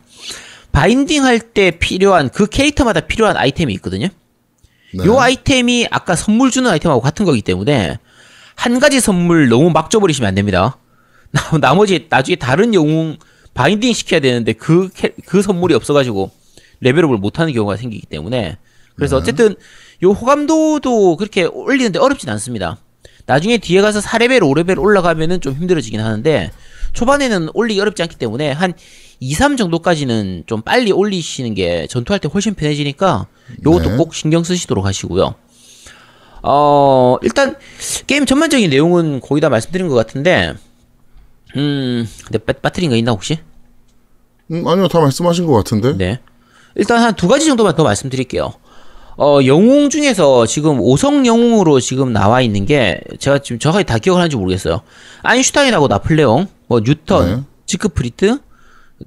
[0.73, 4.09] 바인딩 할 때 필요한 그 캐릭터마다 필요한 아이템이 있거든요.
[4.99, 5.05] 네.
[5.07, 7.99] 요 아이템이 아까 선물 주는 아이템하고 같은 거기 때문에
[8.55, 10.79] 한 가지 선물 너무 막 줘버리시면 안 됩니다.
[11.33, 13.17] 나- 나머지 나중에 다른 영웅
[13.55, 16.31] 바인딩 시켜야 되는데 그, 캐- 그 선물이 없어가지고
[16.81, 18.59] 레벨업을 못하는 경우가 생기기 때문에
[18.95, 19.55] 그래서 어쨌든
[20.03, 22.79] 요 호감도도 그렇게 올리는데 어렵진 않습니다.
[23.27, 26.51] 나중에 뒤에 가서 4레벨, 5레벨 올라가면은 좀 힘들어지긴 하는데
[26.93, 28.73] 초반에는 올리기 어렵지 않기 때문에 한
[29.21, 33.27] 2, 3 정도까지는 좀 빨리 올리시는 게 전투할 때 훨씬 편해지니까
[33.65, 33.97] 요것도 네.
[33.97, 35.35] 꼭 신경 쓰시도록 하시고요.
[36.43, 37.57] 어, 일단
[38.07, 40.55] 게임 전반적인 내용은 거의 다 말씀드린 것 같은데
[41.57, 43.39] 음, 근데 빠, 빠트린 거 있나 혹시?
[44.51, 45.97] 음, 아니요, 다 말씀하신 것 같은데.
[45.97, 46.21] 네.
[46.75, 48.53] 일단 한 두 가지 정도만 더 말씀드릴게요.
[49.19, 54.21] 어, 영웅 중에서 지금 5성 영웅으로 지금 나와 있는 게 제가 지금 정확히 다 기억을
[54.21, 54.83] 하는지 모르겠어요.
[55.23, 57.43] 아인슈타인하고 나폴레옹, 뭐 뉴턴, 네.
[57.65, 58.39] 지크프리트,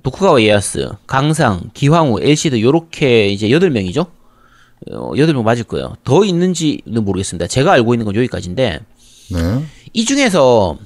[0.03, 4.07] 도쿠가와 이에야스, 강상, 기황후, 엘시드 요렇게 이제 8명이죠.
[4.91, 5.95] 어, 8명 맞을 거예요.
[6.03, 7.47] 더 있는지는 모르겠습니다.
[7.47, 8.79] 제가 알고 있는 건 여기까지인데
[9.31, 9.65] 네.
[9.93, 10.77] 이 중에서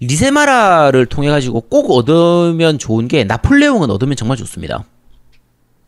[0.00, 4.84] 리세마라를 통해 가지고 꼭 얻으면 좋은 게 나폴레옹은 얻으면 정말 좋습니다.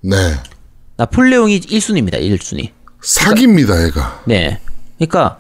[0.01, 0.15] 네.
[0.97, 2.21] 나폴레옹이 1순위입니다.
[2.21, 2.71] 1순위.
[3.03, 4.23] 사기입니다, 얘가.
[4.27, 4.61] 네.
[4.97, 5.39] 그러니까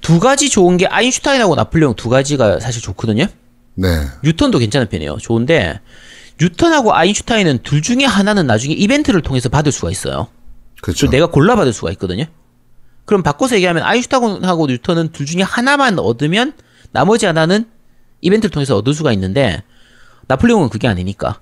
[0.00, 3.26] 두 가지 좋은 게 아인슈타인하고 나폴레옹 두 가지가 사실 좋거든요.
[3.74, 3.86] 네.
[4.24, 5.18] 뉴턴도 괜찮은 편이에요.
[5.18, 5.80] 좋은데
[6.40, 10.28] 뉴턴하고 아인슈타인은 둘 중에 하나는 나중에 이벤트를 통해서 받을 수가 있어요.
[10.80, 11.06] 그렇죠.
[11.06, 12.24] 그 내가 골라 받을 수가 있거든요.
[13.04, 16.52] 그럼 바꿔서 얘기하면 아인슈타인하고 뉴턴은 둘 중에 하나만 얻으면
[16.92, 17.66] 나머지 하나는
[18.20, 19.62] 이벤트를 통해서 얻을 수가 있는데
[20.28, 21.40] 나폴레옹은 그게 아니니까.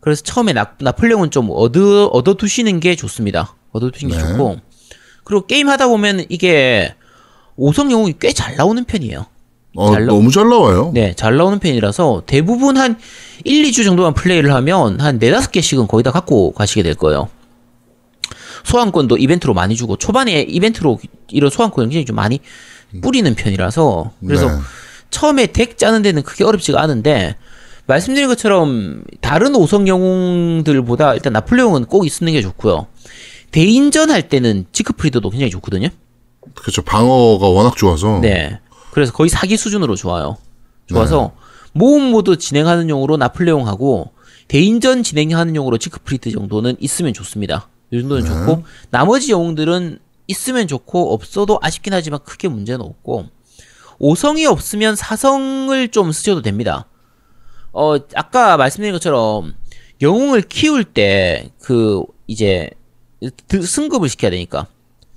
[0.00, 3.54] 그래서 처음에 나, 나폴레옹은 좀 얻어 얻어 두시는 게 좋습니다.
[3.70, 4.28] 얻어 두시는 게 네.
[4.30, 4.60] 좋고
[5.24, 6.94] 그리고 게임 하다 보면 이게
[7.56, 9.26] 오성 영웅이 꽤 잘 나오는 편이에요.
[9.74, 10.90] 어, 잘 나- 너무 잘 나와요.
[10.94, 12.98] 네, 잘 나오는 편이라서 대부분 한
[13.44, 17.28] 1, 2주 정도만 플레이를 하면 한 4, 5개씩은 거의 다 갖고 가시게 될 거예요.
[18.64, 20.98] 소환권도 이벤트로 많이 주고 초반에 이벤트로
[21.28, 22.40] 이런 소환권 굉장히 좀 많이
[23.02, 24.58] 뿌리는 편이라서 그래서 네.
[25.10, 27.36] 처음에 덱 짜는 데는 크게 어렵지가 않은데
[27.86, 32.86] 말씀드린 것처럼 다른 5성 영웅들보다 일단 나폴레옹은 꼭 있는 게 좋고요.
[33.50, 35.88] 대인전 할 때는 지크프리드도 굉장히 좋거든요.
[36.54, 36.82] 그렇죠.
[36.82, 38.20] 방어가 워낙 좋아서.
[38.20, 38.60] 네.
[38.92, 40.36] 그래서 거의 사기 수준으로 좋아요.
[40.86, 41.32] 좋아서
[41.72, 44.12] 모험 모드 진행하는 용으로 나폴레옹하고
[44.48, 47.68] 대인전 진행하는 용으로 지크프리드 정도는 있으면 좋습니다.
[47.90, 53.26] 이 정도는 좋고 나머지 영웅들은 있으면 좋고 없어도 아쉽긴 하지만 크게 문제는 없고
[54.00, 56.86] 5성이 없으면 4성을 좀 쓰셔도 됩니다.
[57.72, 59.54] 어 아까 말씀드린 것처럼
[60.02, 62.68] 영웅을 키울 때 그 이제
[63.48, 64.66] 드- 승급을 시켜야 되니까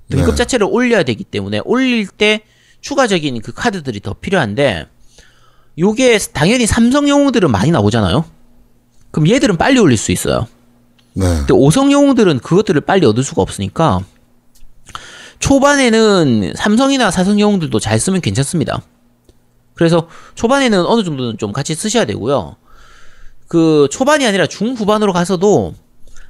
[0.09, 0.35] 등급 네.
[0.35, 2.41] 자체를 올려야 되기 때문에 올릴 때
[2.85, 4.85] 추가적인 그 카드들이 더 필요한데
[5.79, 8.25] 요게 당연히 삼성 영웅들은 많이 나오잖아요.
[9.09, 10.47] 그럼 얘들은 빨리 올릴 수 있어요.
[11.13, 11.25] 네.
[11.25, 14.01] 근데 5성 영웅들은 그것들을 빨리 얻을 수가 없으니까
[15.39, 18.83] 초반에는 삼성이나 사성 영웅들도 잘 쓰면 괜찮습니다.
[19.73, 22.55] 그래서 초반에는 어느 정도는 좀 같이 쓰셔야 되고요.
[23.47, 25.73] 그 초반이 아니라 중후반으로 가서도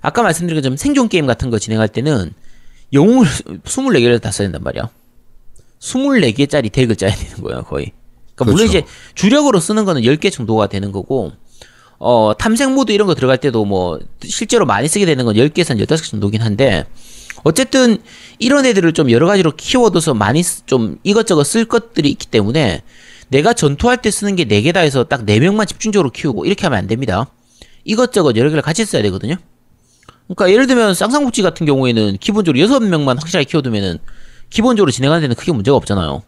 [0.02, 2.34] 아까 말씀드린 것처럼 생존 게임 같은 거 진행할 때는
[2.94, 3.28] 영웅을
[3.66, 4.90] 24개를 다 써야 된단 말이야.
[5.86, 7.92] 24개짜리 덱을 짜야 되는 거예요, 거의.
[8.36, 8.78] 그러니까 물론 그렇죠.
[8.80, 11.32] 이제 주력으로 쓰는 거는 10개 정도가 되는 거고
[12.00, 16.10] 어, 탐색 모드 이런 거 들어갈 때도 뭐 실제로 많이 쓰게 되는 건 10개에서 15개
[16.10, 16.86] 정도긴 한데
[17.44, 18.00] 어쨌든
[18.40, 22.82] 이런 애들을 좀 여러 가지로 키워둬서 많이 쓰- 좀 이것저것 쓸 것들이 있기 때문에
[23.30, 27.28] 내가 전투할 때 쓰는 게 4개다 해서 딱 4명만 집중적으로 키우고 이렇게 하면 안 됩니다.
[27.86, 29.36] 이것저것 여러 개를 같이 써야 되거든요.
[30.28, 34.00] 그러니까 예를 들면 쌍쌍국지 같은 경우에는 기본적으로 6명만 확실하게 키워두면은
[34.50, 36.24] 기본적으로 진행하는 데는 크게 문제가 없잖아요.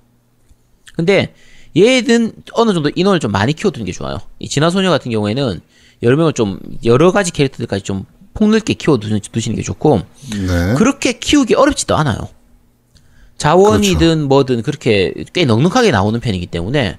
[0.95, 1.34] 근데
[1.76, 4.18] 얘는 어느 정도 인원을 좀 많이 키워두는 게 좋아요.
[4.39, 5.61] 이 진화소녀 같은 경우에는
[6.03, 10.01] 여러 명을 좀 여러 가지 캐릭터들까지 좀 폭넓게 키워두시는 두시는 게 좋고
[10.32, 10.74] 네.
[10.76, 12.18] 그렇게 키우기 어렵지도 않아요.
[13.38, 16.97] 자원이든 뭐든 그렇게 꽤 넉넉하게 나오는 편이기 때문에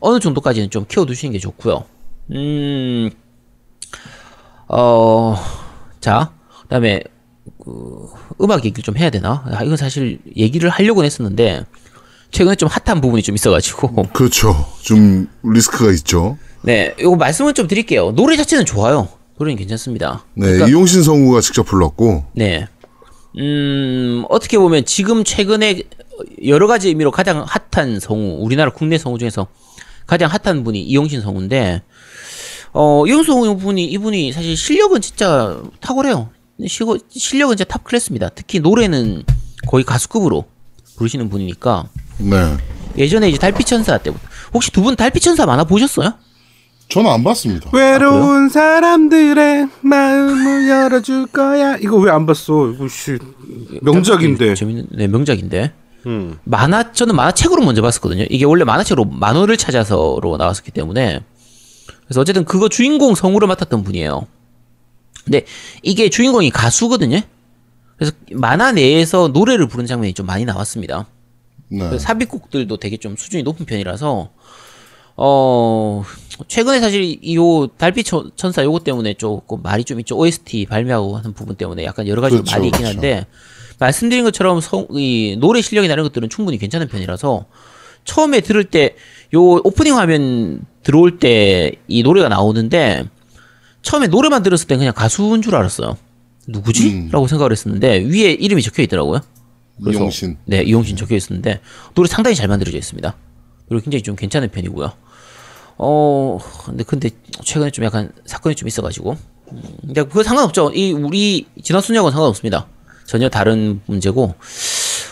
[0.00, 1.84] 어느 정도까지는 좀 키워두시는 게 좋고요.
[2.32, 3.10] 음,
[4.68, 5.36] 어,
[6.00, 7.02] 자, 그다음에
[7.62, 8.08] 그
[8.40, 9.42] 음악 얘기를 좀 해야 되나?
[9.46, 11.64] 아, 이건 사실 얘기를 하려고 했었는데
[12.30, 14.54] 최근에 좀 핫한 부분이 좀 있어가지고 그렇죠.
[14.82, 16.36] 좀 리스크가 있죠.
[16.62, 18.12] 네, 이거 말씀을 좀 드릴게요.
[18.12, 19.08] 노래 자체는 좋아요.
[19.38, 20.24] 노래는 괜찮습니다.
[20.34, 20.46] 네.
[20.46, 22.24] 그러니까- 이용신 성우가 직접 불렀고.
[22.34, 22.66] 네.
[23.38, 25.82] 음, 어떻게 보면 지금 최근에
[26.46, 29.48] 여러 가지 의미로 가장 핫한 성우, 우리나라 국내 성우 중에서
[30.06, 31.82] 가장 핫한 분이 이용신 성우인데,
[32.72, 36.30] 어, 이용신 성우 분이, 이분이 사실 실력은 진짜 탁월해요.
[36.66, 38.30] 시고, 실력은 진짜 탑 클래스입니다.
[38.30, 39.24] 특히 노래는
[39.66, 40.44] 거의 가수급으로
[40.96, 41.84] 부르시는 분이니까,
[42.18, 42.56] 네.
[42.96, 46.14] 예전에 이제 달빛천사 때부터, 혹시 두 분 달빛천사 만화 보셨어요?
[46.88, 47.70] 저는 안 봤습니다.
[47.72, 51.76] 외로운 사람들의 마음을 열어줄 거야.
[51.78, 52.70] 이거 왜 안 봤어?
[52.70, 53.18] 이거 씨
[53.82, 54.54] 명작인데.
[54.54, 55.72] 재밌는, 네, 명작인데.
[56.06, 56.38] 음.
[56.44, 58.26] 만화 저는 만화책으로 먼저 봤었거든요.
[58.28, 61.20] 이게 원래 만화책으로 만화를 찾아서로 나왔었기 때문에
[62.04, 64.26] 그래서 어쨌든 그거 주인공 성우를 맡았던 분이에요.
[65.24, 65.44] 근데
[65.82, 67.20] 이게 주인공이 가수거든요.
[67.96, 71.06] 그래서 만화 내에서 노래를 부른 장면이 좀 많이 나왔습니다.
[71.68, 71.88] 네.
[71.90, 74.30] 그 삽입곡들도 되게 좀 수준이 높은 편이라서
[75.16, 76.04] 어
[76.48, 81.32] 최근에 사실 이요 달빛 천- 천사 요거 때문에 조금 말이 좀 있죠 OST 발매하고 하는
[81.32, 82.96] 부분 때문에 약간 여러 가지 그렇죠, 말이 있긴 그렇죠.
[82.96, 83.26] 한데
[83.78, 87.46] 말씀드린 것처럼 성, 이 노래 실력이 나는 것들은 충분히 괜찮은 편이라서
[88.04, 88.96] 처음에 들을 때
[89.32, 93.04] 요 오프닝 화면 들어올 때 이 노래가 나오는데
[93.84, 95.96] 처음에 노래만 들었을 때 그냥 가수인 줄 알았어요.
[96.48, 96.88] 누구지?
[96.90, 97.08] 음.
[97.12, 99.20] 라고 생각을 했었는데 위에 이름이 적혀 있더라고요.
[99.82, 100.36] 그래서- 이용신.
[100.46, 101.60] 네, 이용신 적혀 있었는데
[101.94, 103.14] 노래 상당히 잘 만들어져 있습니다.
[103.68, 104.92] 노래 굉장히 좀 괜찮은 편이고요.
[105.76, 107.10] 어, 근데 근데
[107.42, 109.16] 최근에 좀 약간 사건이 좀 있어가지고,
[109.52, 110.70] 음, 근데 그거 상관없죠.
[110.74, 112.66] 이 우리 진화순야하고는 상관없습니다.
[113.06, 114.34] 전혀 다른 문제고,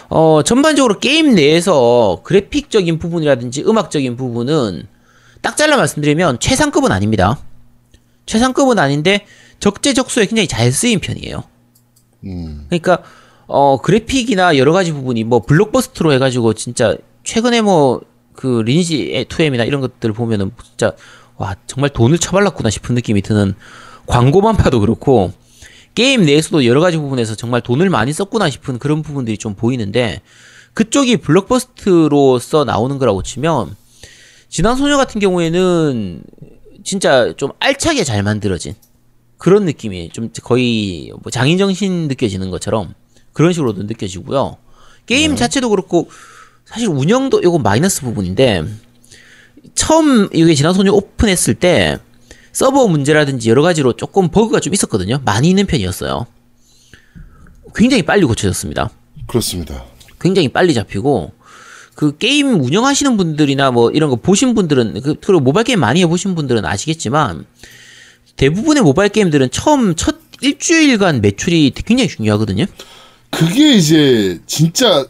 [0.09, 4.87] 어 전반적으로 게임 내에서 그래픽적인 부분이라든지 음악적인 부분은
[5.41, 7.39] 딱 잘라 말씀드리면 최상급은 아닙니다.
[8.33, 9.27] 최상급은 아닌데
[9.61, 11.45] 적재적소에 굉장히 잘 쓰인 편이에요.
[12.25, 12.67] 음.
[12.69, 13.03] 그러니까
[13.47, 19.81] 어 그래픽이나 여러 가지 부분이 뭐 블록버스터로 해가지고 진짜 최근에 뭐 그 리니지 2M이나 이런
[19.81, 20.93] 것들 보면은 진짜
[21.37, 23.55] 와 정말 돈을 쳐발랐구나 싶은 느낌이 드는
[24.07, 25.33] 광고만 봐도 그렇고
[25.95, 30.23] 게임 내에서도 여러 가지 부분에서 정말 돈을 많이 썼구나 싶은 그런 부분들이 좀 보이는데
[30.75, 33.77] 그쪽이 블록버스터로서 나오는 거라고 치면
[34.49, 36.23] 지난 소녀 같은 경우에는
[36.85, 38.75] 진짜 좀 알차게 잘 만들어진
[39.39, 42.95] 그런 느낌이 좀 거의 뭐 장인 정신 느껴지는 것처럼
[43.33, 44.57] 그런 식으로도 느껴지고요.
[45.07, 46.09] 게임 자체도 그렇고
[46.65, 48.65] 사실 운영도 이거 마이너스 부분인데
[49.75, 51.99] 처음 이게 지난 소녀 오픈했을 때
[52.53, 55.21] 서버 문제라든지 여러 가지로 조금 버그가 좀 있었거든요.
[55.25, 56.27] 많이 있는 편이었어요.
[57.75, 58.91] 굉장히 빨리 고쳐졌습니다.
[59.27, 59.85] 그렇습니다.
[60.21, 61.33] 굉장히 빨리 잡히고
[61.95, 66.35] 그 게임 운영하시는 분들이나 뭐 이런 거 보신 분들은 그 그리고 모바일 게임 많이 해보신
[66.35, 67.45] 분들은 아시겠지만
[68.37, 72.65] 대부분의 모바일 게임들은 처음 첫 일주일간 매출이 굉장히 중요하거든요.
[73.31, 75.07] 그게 이제 진짜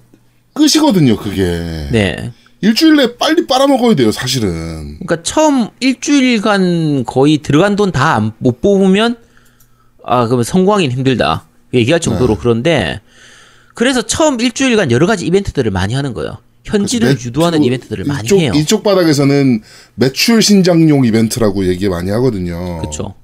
[0.52, 1.16] 끝이거든요.
[1.16, 2.32] 그게 네.
[2.60, 4.12] 일주일 내에 빨리 빨아먹어야 돼요.
[4.12, 4.98] 사실은.
[5.00, 9.16] 그러니까 처음 일주일간 거의 들어간 돈 다 못 뽑으면
[10.04, 13.00] 아 그러면 성공하기는 힘들다 얘기할 정도로 그런데
[13.74, 16.38] 그래서 처음 일주일간 여러 가지 이벤트들을 많이 하는 거예요.
[16.70, 18.52] 매출- 유도하는 이벤트들을 많이 이쪽, 해요.
[18.54, 19.62] 이쪽 바닥에서는
[19.94, 22.78] 매출 신장용 이벤트라고 얘기 많이 하거든요.
[22.80, 23.14] 그렇죠.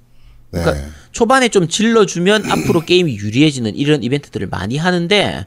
[0.51, 0.63] 네.
[0.63, 5.47] 그러니까 초반에 좀 질러주면 앞으로 게임이 유리해지는 이런 이벤트들을 많이 하는데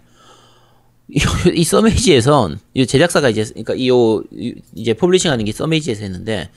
[1.10, 1.20] 이,
[1.54, 4.24] 이 썸에이지에선 이 제작사가 이제 그러니까 이요
[4.76, 6.50] 이제 publishing하는 게 썸에이지에서 했는데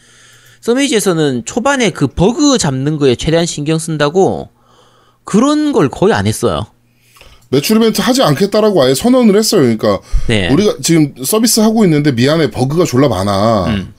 [0.60, 4.48] 썸에이지에서는 초반에 그 버그 잡는 거에 최대한 신경 쓴다고
[5.24, 6.66] 그런 걸 거의 안 했어요.
[7.54, 9.60] 매출 이벤트 하지 않겠다라고 아예 선언을 했어요.
[9.62, 10.48] 그러니까 네.
[10.52, 13.66] 우리가 지금 서비스 하고 있는데 미안해 버그가 졸라 많아.
[13.66, 13.94] 음.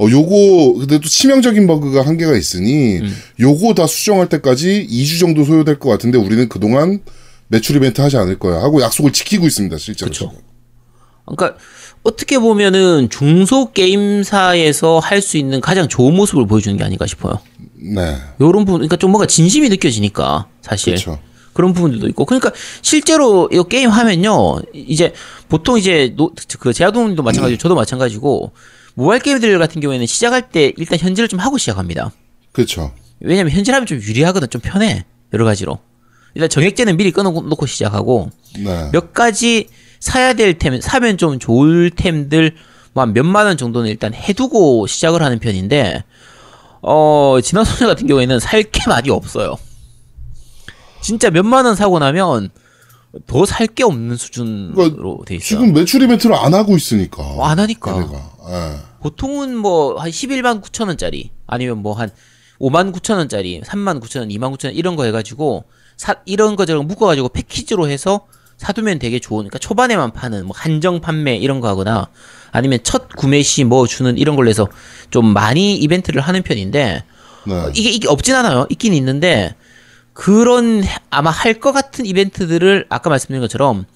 [0.00, 3.16] 어 요거 근데 또 치명적인 버그가 한 개가 있으니 음.
[3.40, 7.00] 요거 다 수정할 때까지 2주 정도 소요될 것 같은데 우리는 그동안
[7.48, 10.10] 매출 이벤트 하지 않을 거야 하고 약속을 지키고 있습니다 실제로.
[10.10, 10.32] 그쵸.
[11.26, 11.58] 그러니까
[12.04, 17.40] 어떻게 보면은 중소 게임사에서 할 수 있는 가장 좋은 모습을 보여주는 게 아닌가 싶어요.
[17.74, 21.18] 네, 요런 부분, 그러니까 좀 뭔가 진심이 느껴지니까 사실 그렇죠.
[21.58, 22.52] 그런 부분들도 있고, 그러니까
[22.82, 25.12] 실제로 이 게임 하면요, 이제
[25.48, 26.30] 보통 이제 노,
[26.60, 28.52] 그 제아동님도 마찬가지고 저도 마찬가지고
[28.94, 32.12] 모바일 게임들 같은 경우에는 시작할 때 일단 현질을 좀 하고 시작합니다.
[32.52, 32.92] 그렇죠.
[33.18, 35.80] 왜냐면 현질하면 좀 유리하거든, 좀 편해 여러 가지로.
[36.36, 38.90] 일단 정액제는 미리 끊어놓고 시작하고 네.
[38.92, 39.66] 몇 가지
[39.98, 42.54] 사야 될 템, 사면 좀 좋을 템들
[42.92, 46.04] 뭐한 몇만 원 정도는 일단 해두고 시작을 하는 편인데
[46.82, 49.56] 어 지난 소녀 같은 경우에는 살 게 많이 없어요.
[51.00, 52.50] 진짜 몇만 원 사고 나면
[53.26, 55.60] 더 살 게 없는 수준으로 돼 있어요.
[55.60, 57.22] 지금 매출 이벤트를 안 하고 있으니까.
[57.22, 57.98] 어, 안 하니까.
[58.50, 58.76] 예.
[59.00, 62.10] 보통은 뭐 한 11만 9천 원짜리 아니면 뭐 한
[62.60, 65.64] 5만 9천 원짜리, 3만 9천 원, 2만 9천 원 이런 거 해가지고
[65.96, 68.26] 사 이런 거 저런 묶어가지고 패키지로 해서
[68.58, 69.38] 사두면 되게 좋은.
[69.38, 72.08] 그러니까 초반에만 파는 뭐 한정 판매 이런 거 하거나
[72.50, 74.66] 아니면 첫 구매 시 뭐 주는 이런 걸로 해서
[75.10, 77.04] 좀 많이 이벤트를 하는 편인데
[77.46, 77.54] 네.
[77.54, 78.66] 어, 이게 이게 없진 않아요.
[78.68, 79.54] 있긴 있는데
[80.18, 83.86] 그런 아마 할 것 같은 이벤트들을 아까 말씀드린 것처럼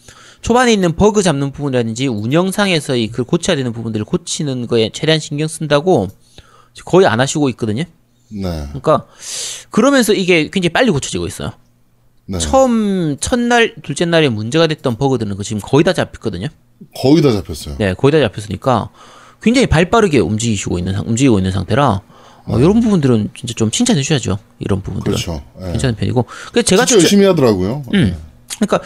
[0.40, 6.06] 초반에 있는 버그 잡는 부분이라든지 운영상에서의 그 고쳐야 되는 부분들을 고치는 거에 최대한 신경 쓴다고
[6.84, 7.82] 거의 안 하시고 있거든요.
[8.28, 8.40] 네.
[8.68, 9.06] 그러니까
[9.70, 11.50] 그러면서 이게 굉장히 빨리 고쳐지고 있어요.
[12.26, 12.38] 네.
[12.38, 16.46] 처음 첫날 둘째 날에 문제가 됐던 버그들은 그 지금 거의 다 잡혔거든요.
[17.02, 17.74] 거의 다 잡혔어요.
[17.78, 18.90] 네, 거의 다 잡혔으니까
[19.42, 22.00] 굉장히 발빠르게 움직이시고 있는 상- 움직이고 있는 상태라
[22.46, 24.38] 어, 이런 부분들은 진짜 좀 칭찬해 주셔야죠.
[24.58, 25.42] 이런 부분들은 그렇죠.
[25.62, 25.72] 예.
[25.72, 26.24] 괜찮은 편이고.
[26.52, 27.84] 그래서 제가 진짜 추천, 열심히 하더라고요.
[27.94, 28.16] 음.
[28.58, 28.80] 그러니까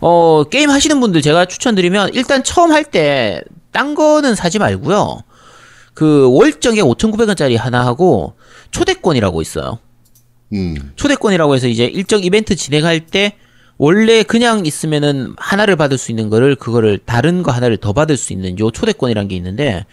[0.00, 3.42] 어 게임 하시는 분들 제가 추천드리면 일단 처음 할 때
[3.72, 5.22] 딴 거는 사지 말고요.
[5.94, 8.34] 그 월정액 5,900원짜리 하나 하고
[8.72, 9.78] 초대권이라고 있어요.
[10.52, 10.92] 음.
[10.96, 13.36] 초대권이라고 해서 이제 일정 이벤트 진행할 때
[13.84, 18.34] 원래 그냥 있으면은 하나를 받을 수 있는 거를 그거를 다른 거 하나를 더 받을 수
[18.34, 19.86] 있는 요 초대권이란 게 있는데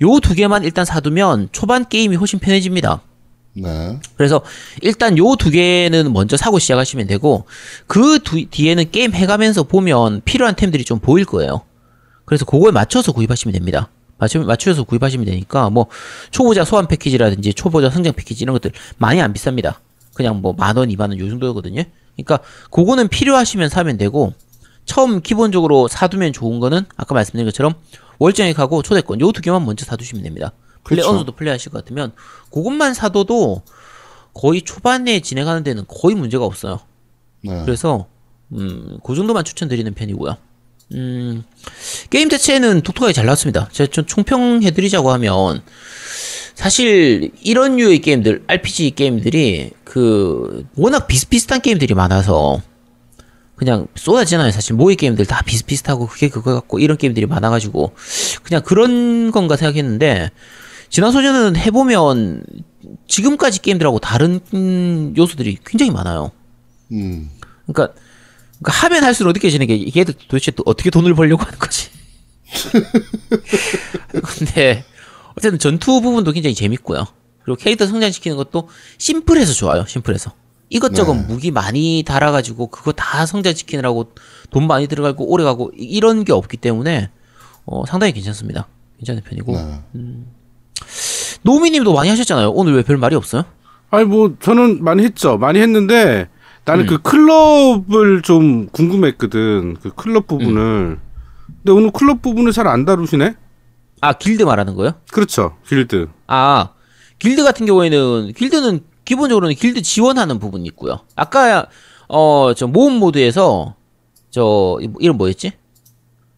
[0.00, 3.02] 요 두 개만 일단 사두면 초반 게임이 훨씬 편해집니다.
[3.52, 3.98] 네.
[4.16, 4.40] 그래서
[4.80, 7.44] 일단 요 두 개는 먼저 사고 시작하시면 되고
[7.86, 11.60] 그 두- 뒤에는 게임 해가면서 보면 필요한 템들이 좀 보일 거예요.
[12.24, 13.90] 그래서 그거에 맞춰서 구입하시면 됩니다.
[14.16, 15.88] 맞춰, 맞춰서 구입하시면 되니까 뭐
[16.30, 19.74] 초보자 소환 패키지라든지 초보자 성장 패키지 이런 것들 많이 안 비쌉니다.
[20.14, 21.82] 그냥 뭐 만 원, 이만 원 요 정도거든요.
[22.16, 22.38] 그러니까
[22.70, 24.32] 그거는 필요하시면 사면 되고
[24.84, 27.74] 처음 기본적으로 사두면 좋은 거는 아까 말씀드린 것처럼
[28.18, 30.52] 월정액하고 초대권 요 두 개만 먼저 사두시면 됩니다.
[30.84, 31.10] 플레이 그쵸.
[31.10, 32.12] 어느 정도 플레이하실 것 같으면
[32.52, 33.62] 그것만 사둬도
[34.34, 36.80] 거의 초반에 진행하는 데는 거의 문제가 없어요.
[37.42, 37.62] 네.
[37.64, 38.06] 그래서
[38.52, 40.36] 음, 그 정도만 추천드리는 편이고요.
[40.92, 41.44] 음,
[42.10, 43.68] 게임 자체는 독특하게 잘 나왔습니다.
[43.72, 45.62] 제가 좀 총평해드리자고 하면
[46.54, 52.62] 사실 이런 류의 게임들, RPG 게임들이 그 워낙 비슷비슷한 게임들이 많아서
[53.56, 54.50] 그냥 쏟아지잖아요.
[54.50, 57.94] 사실 모의 게임들 다 비슷비슷하고 그게 그거 같고 이런 게임들이 많아가지고
[58.42, 60.30] 그냥 그런 건가 생각했는데
[60.88, 62.44] 지난 소년은 해보면
[63.08, 66.30] 지금까지 게임들하고 다른 음, 요소들이 굉장히 많아요.
[66.92, 67.30] 음.
[67.66, 67.94] 그러니까,
[68.60, 71.88] 그러니까 하면 할수록 느껴지는 게 이게 도대체 또 어떻게 돈을 벌려고 하는 거지.
[74.22, 74.84] 근데
[75.36, 77.04] 어쨌든 전투 부분도 굉장히 재밌고요.
[77.44, 78.68] 그리고 캐릭터 성장시키는 것도
[78.98, 79.84] 심플해서 좋아요.
[79.86, 80.32] 심플해서.
[80.70, 81.24] 이것저것 네.
[81.28, 84.12] 무기 많이 달아가지고 그거 다 성장시키느라고
[84.50, 87.10] 돈 많이 들어가고 오래 가고 이- 이런 게 없기 때문에
[87.66, 88.66] 어, 상당히 괜찮습니다.
[88.98, 89.52] 괜찮은 편이고.
[89.52, 89.80] 네.
[91.42, 92.50] 노미님도 많이 하셨잖아요.
[92.50, 93.44] 오늘 왜 별 말이 없어요?
[93.90, 95.36] 아니 뭐 저는 많이 했죠.
[95.36, 96.28] 많이 했는데
[96.64, 96.86] 나는 음.
[96.86, 99.76] 그 클럽을 좀 궁금했거든.
[99.82, 100.98] 그 클럽 부분을.
[101.62, 103.34] 근데 오늘 클럽 부분을 잘 안 다루시네.
[104.04, 104.92] 아 길드 말하는 거요?
[105.10, 105.56] 그렇죠.
[105.66, 106.08] 길드.
[106.26, 106.70] 아
[107.18, 111.00] 길드 같은 경우에는 길드는 기본적으로는 길드 지원하는 부분이 있고요.
[111.16, 111.66] 아까
[112.08, 113.76] 어 저 모험 모드에서
[114.30, 115.52] 저 이름 뭐였지?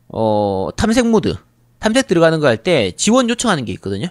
[0.09, 1.35] 어 탐색 모드
[1.81, 4.07] 탐색 들어가는 거 할 때 지원 요청하는 게 있거든요.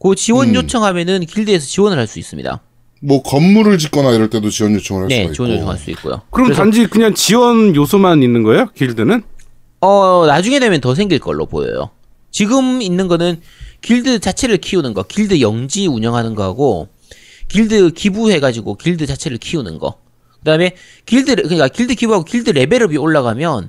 [0.00, 0.54] 그 지원 음.
[0.54, 2.60] 요청하면은 길드에서 지원을 할 수 있습니다.
[3.02, 5.58] 뭐 건물을 짓거나 이럴 때도 지원 요청을 할 네, 수가 지원 있고.
[5.60, 6.22] 요청할 수 있고요.
[6.30, 8.68] 그럼 단지 그냥 지원 요소만 있는 거예요?
[8.74, 9.22] 길드는?
[9.82, 11.90] 어 나중에 되면 더 생길 걸로 보여요.
[12.32, 13.40] 지금 있는 거는
[13.82, 16.88] 길드 자체를 키우는 거, 길드 영지 운영하는 거하고
[17.48, 19.98] 길드 기부해가지고 길드 자체를 키우는 거.
[20.38, 20.74] 그 다음에
[21.06, 23.68] 길드 그러니까 길드 기부하고 길드 레벨업이 올라가면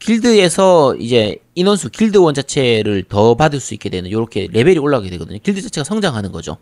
[0.00, 5.38] 길드에서 이제 인원수 길드원 자체를 더 받을 수 있게 되는 요렇게 레벨이 올라가게 되거든요.
[5.42, 6.56] 길드 자체가 성장하는 거죠.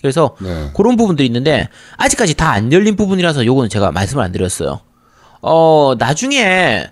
[0.00, 0.70] 그래서 네.
[0.74, 4.80] 그런 부분들이 있는데 아직까지 다 안 열린 부분이라서 요거는 제가 말씀을 안 드렸어요.
[5.40, 6.84] 어 나중에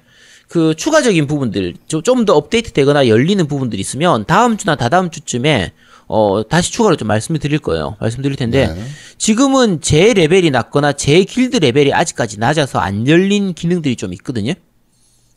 [0.51, 5.73] 그 추가적인 부분들 좀 더 업데이트 되거나 열리는 부분들이 있으면 다음 주나 다다음 주쯤에
[6.09, 7.97] 어 다시 추가로 좀 말씀을 드릴 거예요.
[8.01, 8.85] 말씀드릴 텐데 네.
[9.17, 14.53] 지금은 제 레벨이 낮거나 제 길드 레벨이 아직까지 낮아서 안 열린 기능들이 좀 있거든요.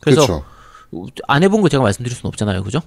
[0.00, 0.26] 그래서
[0.90, 1.14] 그렇죠.
[1.28, 2.80] 안 해본 거 제가 말씀드릴 수는 없잖아요, 그죠?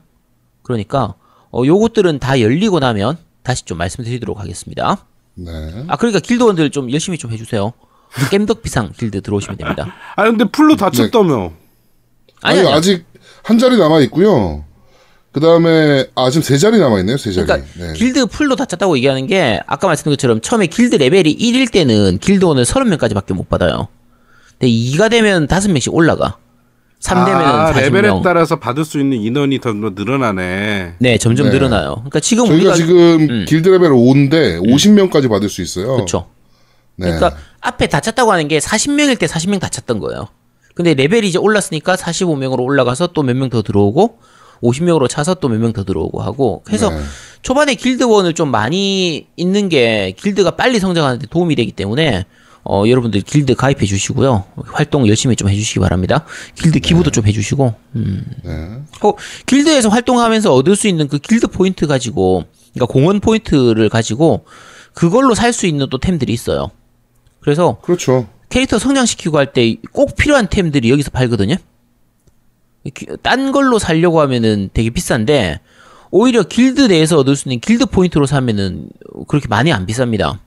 [0.64, 1.14] 그러니까
[1.54, 5.06] 어 요것들은 다 열리고 나면 다시 좀 말씀드리도록 하겠습니다.
[5.36, 5.86] 네.
[5.88, 7.72] 아 그러니까 길드원들 좀 열심히 좀 해주세요.
[8.12, 9.94] 겜덕비상 길드 들어오시면 됩니다.
[10.18, 11.54] 아 근데 full로 다 찼다며.
[12.42, 13.06] 아니, 아니, 아니 아직
[13.44, 14.64] 한 자리 남아 있고요.
[15.32, 17.18] 그 다음에 아 지금 세 자리 남아 있네요.
[17.18, 17.46] 세 자리.
[17.46, 17.94] 그러니까 네.
[17.94, 22.64] 길드 full로 다 찼다고 얘기하는 게 아까 말씀드린 것처럼 처음에 길드 레벨이 1일 때는 길드원을
[22.64, 23.88] 30명까지밖에 못 받아요.
[24.60, 26.38] 근데 2가 되면 5명씩 올라가.
[27.00, 27.80] 3 되면 아, 40명.
[27.94, 30.96] 레벨에 따라서 받을 수 있는 인원이 더 늘어나네.
[30.98, 31.54] 네, 점점 네.
[31.54, 31.94] 늘어나요.
[31.98, 32.96] 그러니까 지금 저희가 우리가 지금
[33.30, 33.46] 음.
[33.48, 35.94] 길드 레벨 5인데 50명까지 받을 수 있어요.
[35.94, 36.28] 그렇죠.
[36.96, 37.12] 네.
[37.12, 40.30] 그러니까 앞에 다 찼다고 하는 게 40명일 때 40명 다 찼던 거예요.
[40.78, 44.20] 근데 레벨이 이제 올랐으니까 45명으로 올라가서 또 몇 명 더 들어오고
[44.62, 47.02] 50명으로 차서 또 몇 명 더 들어오고 하고 해서 네.
[47.42, 52.26] 초반에 길드원을 좀 많이 있는 게 길드가 빨리 성장하는데 도움이 되기 때문에
[52.64, 54.44] 어, 여러분들 길드 가입해 주시고요.
[54.68, 56.26] 활동 열심히 좀 해주시기 바랍니다.
[56.62, 58.26] 길드 기부도 좀 해주시고, 음.
[58.44, 58.52] 네.
[59.02, 59.14] 어,
[59.46, 64.44] 길드에서 활동하면서 얻을 수 있는 그 길드 포인트 가지고, 그러니까 공헌 포인트를 가지고
[64.94, 66.70] 그걸로 살 수 있는 또 템들이 있어요.
[67.40, 68.28] 그래서 그렇죠.
[68.50, 71.56] 캐릭터 성장시키고 할 때 꼭 필요한 템들이 여기서 팔거든요.
[72.94, 75.60] 기- 딴 걸로 살려고 하면은 되게 비싼데
[76.12, 78.90] 오히려 길드 내에서 얻을 수 있는 길드 포인트로 사면은
[79.28, 80.40] 그렇게 많이 안 비쌉니다.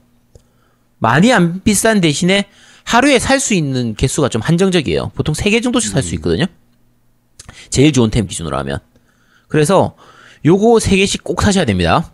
[0.99, 2.47] 많이 안 비싼 대신에
[2.85, 5.13] 하루에 살 수 있는 개수가 좀 한정적이에요.
[5.15, 6.47] 보통 3개 정도씩 살 수 있거든요.
[7.69, 8.79] 제일 좋은 템 기준으로 하면.
[9.49, 9.95] 그래서
[10.47, 12.11] 요거 3개씩 꼭 사셔야 됩니다.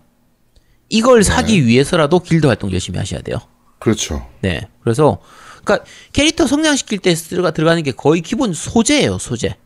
[0.88, 3.38] 이걸 사기 위해서라도 길드 활동 열심히 하셔야 돼요.
[3.78, 4.26] 그렇죠.
[4.40, 4.68] 네.
[4.82, 5.18] 그래서
[5.66, 9.56] 그러니까 캐릭터 성장시킬 때 들어가 들어가는 게 거의 기본 소재예요, 소재.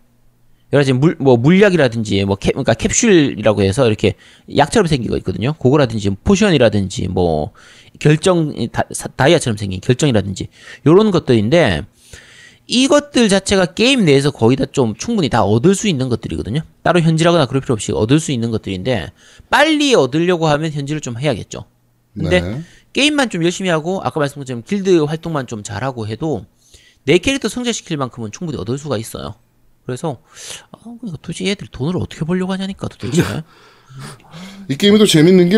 [0.73, 4.15] 여러 가지 물, 뭐 물약이라든지 뭐 캡, 그러니까 캡슐이라고 해서 이렇게
[4.57, 5.53] 약처럼 생긴 거 있거든요.
[5.55, 7.53] 그거라든지 potion이라든지 뭐
[7.99, 10.47] 결정 다, 사- 다이아처럼 생긴 결정이라든지
[10.87, 11.83] 요런 것들인데
[12.69, 16.61] 이것들 자체가 게임 내에서 거의 다 좀 충분히 다 얻을 수 있는 것들이거든요.
[16.85, 19.11] 따로 현질하거나 그럴 필요 없이 얻을 수 있는 것들인데
[19.51, 21.65] 빨리 얻으려고 하면 현질을 좀 해야겠죠.
[22.15, 22.61] 근데 네.
[22.93, 26.45] 게임만 좀 열심히 하고 아까 말씀드린 것처럼 길드 활동만 좀 잘하고 해도
[27.05, 29.35] 내 캐릭터 성장시킬 만큼은 충분히 얻을 수가 있어요.
[29.87, 30.21] 그래서
[30.73, 30.79] 아,
[31.23, 33.23] 도대체 얘들 돈을 어떻게 벌려고 하냐니까 도대체.
[34.69, 35.49] 이 게임이 또 재밌는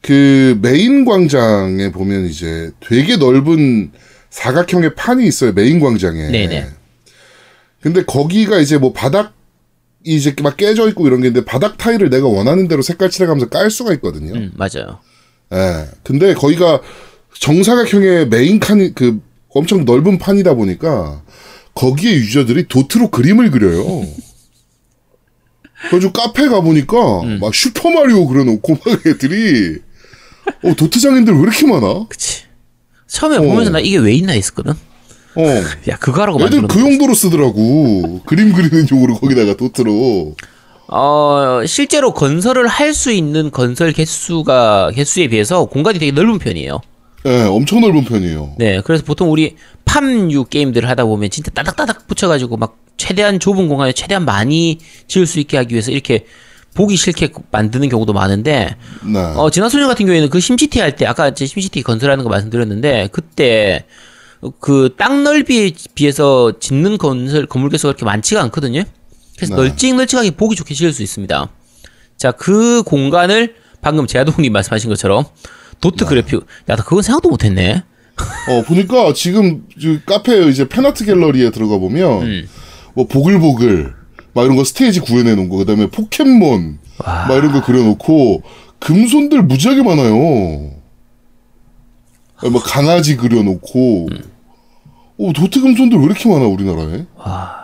[0.00, 3.92] 게 그 메인 광장에 보면 이제 되게 넓은
[4.30, 5.52] 사각형의 판이 있어요.
[5.52, 6.30] 메인 광장에.
[6.30, 6.68] 네네.
[7.80, 9.30] 근데 거기가 이제 뭐 바닥이
[10.04, 13.70] 이제 막 깨져 있고 이런 게 있는데 바닥 타일을 내가 원하는 대로 색깔 칠해가면서 깔
[13.70, 14.34] 수가 있거든요.
[14.34, 15.00] 음, 맞아요.
[15.52, 15.88] 예.
[16.02, 16.80] 근데 거기가
[17.38, 19.20] 정사각형의 메인 칸이 그
[19.50, 21.22] 엄청 넓은 판이다 보니까
[21.74, 24.06] 거기에 유저들이 도트로 그림을 그려요.
[25.88, 27.38] 그래가지고 카페 가보니까 음.
[27.40, 29.78] 막 슈퍼마리오 그려놓고 막 애들이
[30.62, 32.06] 어, 도트 장인들 왜 이렇게 많아?
[32.08, 32.44] 그치.
[33.06, 34.72] 처음에 보면서 나 이게 왜 있나 했었거든.
[34.72, 35.42] 어.
[35.88, 38.22] 야 그거 하라고 애들 그 용도로 쓰더라고.
[38.24, 40.36] 그림 그리는 용으로 거기다가 도트로.
[40.96, 46.80] 어 실제로 건설을 할 수 있는 건설 개수가 개수에 비해서 공간이 되게 넓은 편이에요.
[47.26, 48.54] 예, 엄청 넓은 편이에요.
[48.58, 53.92] 네, 그래서 보통 우리 팜유 게임들을 하다 보면 진짜 따닥따닥 붙여가지고 막 최대한 좁은 공간에
[53.92, 54.78] 최대한 많이
[55.08, 56.26] 지을 수 있게 하기 위해서 이렇게
[56.74, 59.18] 보기 싫게 만드는 경우도 많은데 네.
[59.36, 63.84] 어 진화소년 같은 경우에는 그 심시티 할 때 아까 제 심시티 건설하는 거 말씀드렸는데 그때
[64.60, 68.84] 그 땅 넓이에 비해서 짓는 건설 건물 개수가 그렇게 많지가 않거든요.
[69.36, 69.62] 그래서 네.
[69.62, 71.50] 널찍널찍하게 보기 좋게 지을 수 있습니다.
[72.16, 75.24] 자, 그 공간을 방금 제아동님 말씀하신 것처럼
[75.80, 77.82] 도트 그래픽, 야, 나 그건 생각도 못했네.
[78.48, 82.48] 어, 보니까 지금 그 카페 이제 팬아트 갤러리에 들어가 보면 음.
[82.94, 83.92] 뭐 보글보글
[84.34, 87.26] 막 이런 거 스테이지 구현해 놓은 거, 그다음에 포켓몬 와.
[87.26, 88.42] 막 이런 거 그려놓고
[88.78, 90.72] 금손들 무지하게 많아요.
[92.42, 94.08] 막 강아지 그려놓고,
[95.18, 97.06] 어 도트 금손들 왜 이렇게 많아 우리나라에?
[97.16, 97.63] 와,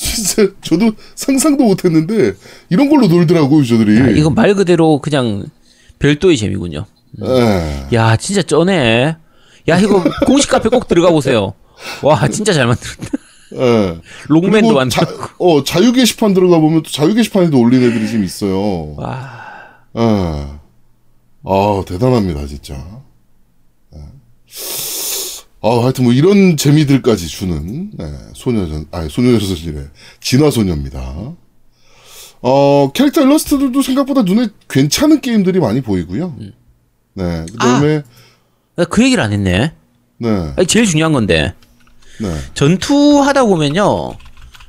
[0.00, 2.32] 진짜 저도 상상도 못했는데
[2.70, 4.00] 이런 걸로 놀더라고요, 저들이.
[4.00, 5.44] 야, 이건 말 그대로 그냥
[5.98, 6.86] 별도의 재미군요.
[7.22, 7.86] 예.
[7.92, 9.16] 야, 진짜 쩌네.
[9.68, 11.52] 야, 이거 공식 카페 꼭 들어가 보세요.
[12.02, 13.08] 와, 진짜 잘 만들었다.
[13.56, 14.00] 예.
[14.28, 15.06] 롱맨도 만들고.
[15.06, 18.94] 자, 어, 자유 게시판 들어가 보면 또 자유 게시판에도 올린 애들이 지금 있어요.
[18.96, 19.42] 와,
[19.98, 20.46] 예.
[21.44, 22.74] 아, 대단합니다, 진짜.
[23.94, 23.98] 예.
[25.62, 28.04] 아, 하여튼 뭐 이런 재미들까지 주는 네,
[28.34, 29.88] 소녀전, 아니 소녀전이래
[30.20, 31.32] 진화 소녀입니다.
[32.42, 36.34] 어 캐릭터 일러스트들도 생각보다 눈에 괜찮은 게임들이 많이 보이고요.
[37.14, 38.02] 네, 그다음에
[38.76, 39.72] 나그 얘기를 안 했네.
[40.18, 41.52] 네, 아니, 제일 중요한 건데.
[42.20, 44.16] 네, 전투하다 보면요.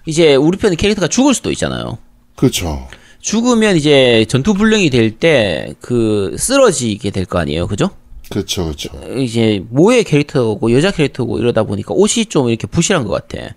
[0.05, 1.97] 이제 우리 편의 캐릭터가 죽을 수도 있잖아요.
[2.35, 2.87] 그렇죠.
[3.21, 7.67] 죽으면 이제 전투 불능이 될 때 그 쓰러지게 될 거 아니에요.
[7.67, 7.91] 그죠?
[8.31, 8.89] 그렇죠, 그렇죠.
[9.19, 13.53] 이제 모의 캐릭터고 여자 캐릭터고 이러다 보니까 옷이 좀 이렇게 부실한 것 같아.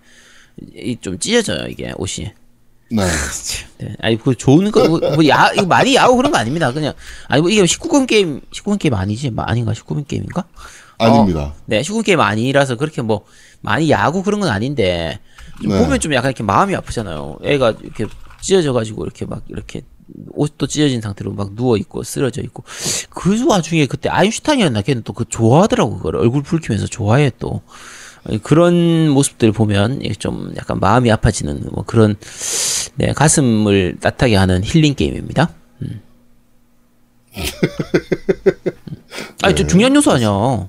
[0.76, 2.30] 이 좀 찢어져요 이게 옷이.
[2.90, 3.02] 네,
[3.78, 3.96] 네.
[4.00, 6.72] 아니 그 좋은 거 뭐, 뭐 야, 이거 많이 야구 그런 거 아닙니다.
[6.72, 6.92] 그냥
[7.28, 9.30] 아니 뭐 이게 19금 게임 19금 게임 아니지?
[9.30, 9.72] 뭐 아닌가?
[9.72, 10.44] 19금 게임인가?
[10.98, 11.54] 아닙니다.
[11.66, 13.24] 네, 19금 게임 아니라서 그렇게 뭐
[13.62, 15.18] 많이 야구 그런 건 아닌데
[15.62, 15.78] 좀 네.
[15.82, 17.38] 보면 좀 약간 이렇게 마음이 아프잖아요.
[17.42, 18.06] 애가 이렇게
[18.40, 19.80] 찢어져 가지고 이렇게 막 이렇게
[20.32, 22.64] 옷도 찢어진 상태로 막 누워 있고 쓰러져 있고
[23.10, 27.62] 그 와중에 그때 아인슈타인이었나 걔는 또 그 좋아하더라고 그걸 얼굴 붉히면서 좋아해 또
[28.42, 32.16] 그런 모습들 보면 이게 좀 약간 마음이 아파지는 뭐 그런
[32.96, 35.50] 네 가슴을 따뜻하게 하는 힐링 게임입니다.
[35.82, 36.00] 음.
[39.42, 40.28] 아니 좀 중요한 요소 아니야.
[40.28, 40.68] 어,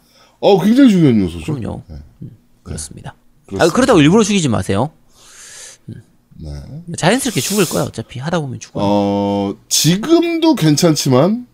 [0.64, 1.54] 굉장히 중요한 요소죠.
[1.54, 1.82] 그럼요.
[1.90, 2.02] 음,
[2.64, 3.12] 그렇습니다.
[3.12, 3.74] 아, 그렇습니다.
[3.74, 4.92] 그러다고 일부러 죽이지 마세요.
[6.38, 6.52] 네.
[6.98, 7.84] 자연스럽게 죽을 거야.
[7.84, 8.80] 어차피 하다 보면 죽어.
[8.80, 11.48] 요 어, 지금도 괜찮지만,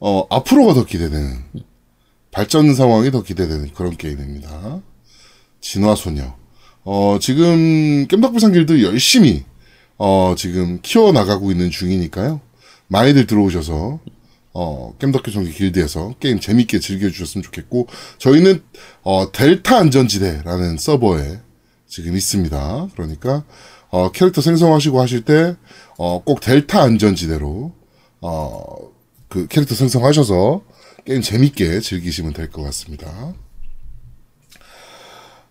[0.00, 1.44] 어, 앞으로가 더 기대되는,
[2.30, 4.82] 발전 상황이 더 기대되는 그런 게임입니다.
[5.60, 6.34] 진화 소녀.
[6.84, 9.44] 어, 지금, 겜덕비상 길드 열심히,
[9.98, 12.40] 어, 지금 키워 나가고 있는 중이니까요.
[12.88, 14.00] 많이들 들어오셔서,
[14.54, 17.86] 어, 겜덕교정기 길드에서 게임 재밌게 즐겨주셨으면 좋겠고,
[18.18, 18.62] 저희는,
[19.02, 21.40] 어, 델타 안전지대라는 서버에
[21.86, 22.88] 지금 있습니다.
[22.94, 23.44] 그러니까,
[23.90, 25.56] 어, 캐릭터 생성하시고 하실 때,
[25.96, 27.72] 어, 꼭 델타 안전지대로,
[28.20, 28.62] 어,
[29.28, 30.62] 그 캐릭터 생성하셔서
[31.04, 33.34] 게임 재밌게 즐기시면 될 것 같습니다.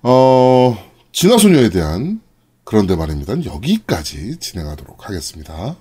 [0.04, 0.78] 어,
[1.12, 2.22] 진화소녀에 대한
[2.64, 3.34] 그런데 말입니다.
[3.46, 5.76] 여기까지 진행하도록 하겠습니다.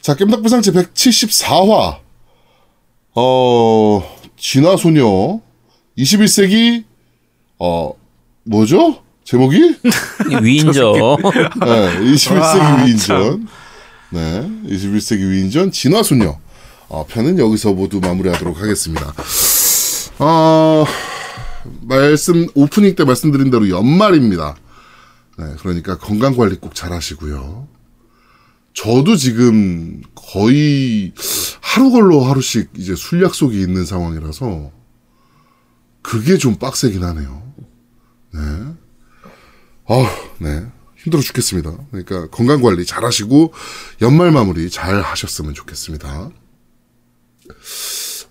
[0.00, 2.00] 자, 겜덕비상 제 174화.
[3.16, 4.02] 어,
[4.36, 5.40] 진화소녀
[5.96, 6.84] 21세기
[7.60, 7.92] 어,
[8.42, 9.03] 뭐죠?
[9.24, 9.76] 제목이?
[10.42, 11.16] 위인저.
[11.60, 13.48] 네, 21세기 와, 위인전.
[14.10, 16.38] 네, 21세기 위인전 진화소녀.
[16.88, 19.14] 어, 편은 여기서 모두 마무리하도록 하겠습니다.
[20.18, 20.84] 어,
[21.80, 24.56] 말씀, 오프닝 때 말씀드린 대로 연말입니다.
[25.38, 27.66] 네, 그러니까 건강 관리 꼭 잘 하시고요.
[28.74, 31.12] 저도 지금 거의
[31.60, 34.70] 하루 걸러 하루씩 이제 술 약속이 있는 상황이라서
[36.02, 37.42] 그게 좀 빡세긴 하네요.
[38.34, 38.40] 네.
[39.86, 40.06] 아,
[40.38, 40.62] 네.
[40.96, 41.72] 힘들어 죽겠습니다.
[41.90, 43.52] 그러니까 건강 관리 잘 하시고
[44.00, 46.30] 연말 마무리 잘 하셨으면 좋겠습니다.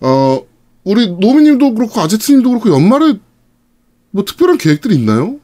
[0.00, 0.40] 어,
[0.82, 3.14] 우리 노미님도 그렇고 아제트님도 그렇고 연말에
[4.10, 5.36] 뭐 특별한 계획들이 있나요?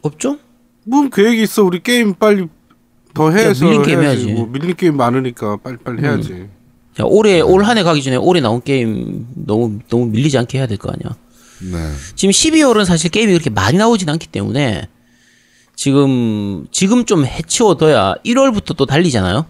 [0.00, 0.38] 없죠?
[0.84, 1.62] 뭐 계획이 있어.
[1.62, 2.48] 우리 게임 빨리
[3.14, 4.26] 더 해서 야, 밀린 게임 해야지.
[4.26, 4.32] 해야지.
[4.32, 6.48] 뭐 밀린 게임 많으니까 빨리 빨리 해야지.
[6.96, 10.66] 자, 올해 올 한 해 가기 전에 올해 나온 게임 너무 너무 밀리지 않게 해야
[10.66, 11.16] 될 거 아니야.
[11.60, 11.92] 네.
[12.16, 14.88] 지금 12월은 사실 게임이 그렇게 많이 나오진 않기 때문에
[15.74, 19.46] 지금 지금 좀 해치워둬야 1월부터 또 달리잖아요.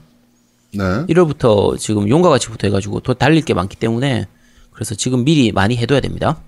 [0.74, 0.84] 네.
[1.06, 4.26] 1월부터 지금 용과 같이 부터 해가지고 더 달릴 게 많기 때문에
[4.72, 6.40] 그래서 지금 미리 많이 해둬야 됩니다.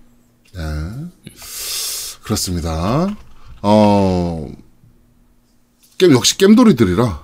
[0.55, 0.61] 네.
[2.23, 3.15] 그렇습니다.
[3.61, 4.49] 어,
[5.99, 7.23] 게임 역시 겜돌이들이라,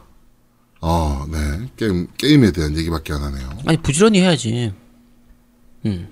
[0.80, 1.70] 어, 네.
[1.76, 3.48] 게임, 게임에 대한 얘기밖에 안 하네요.
[3.66, 4.72] 아니 부지런히 해야지.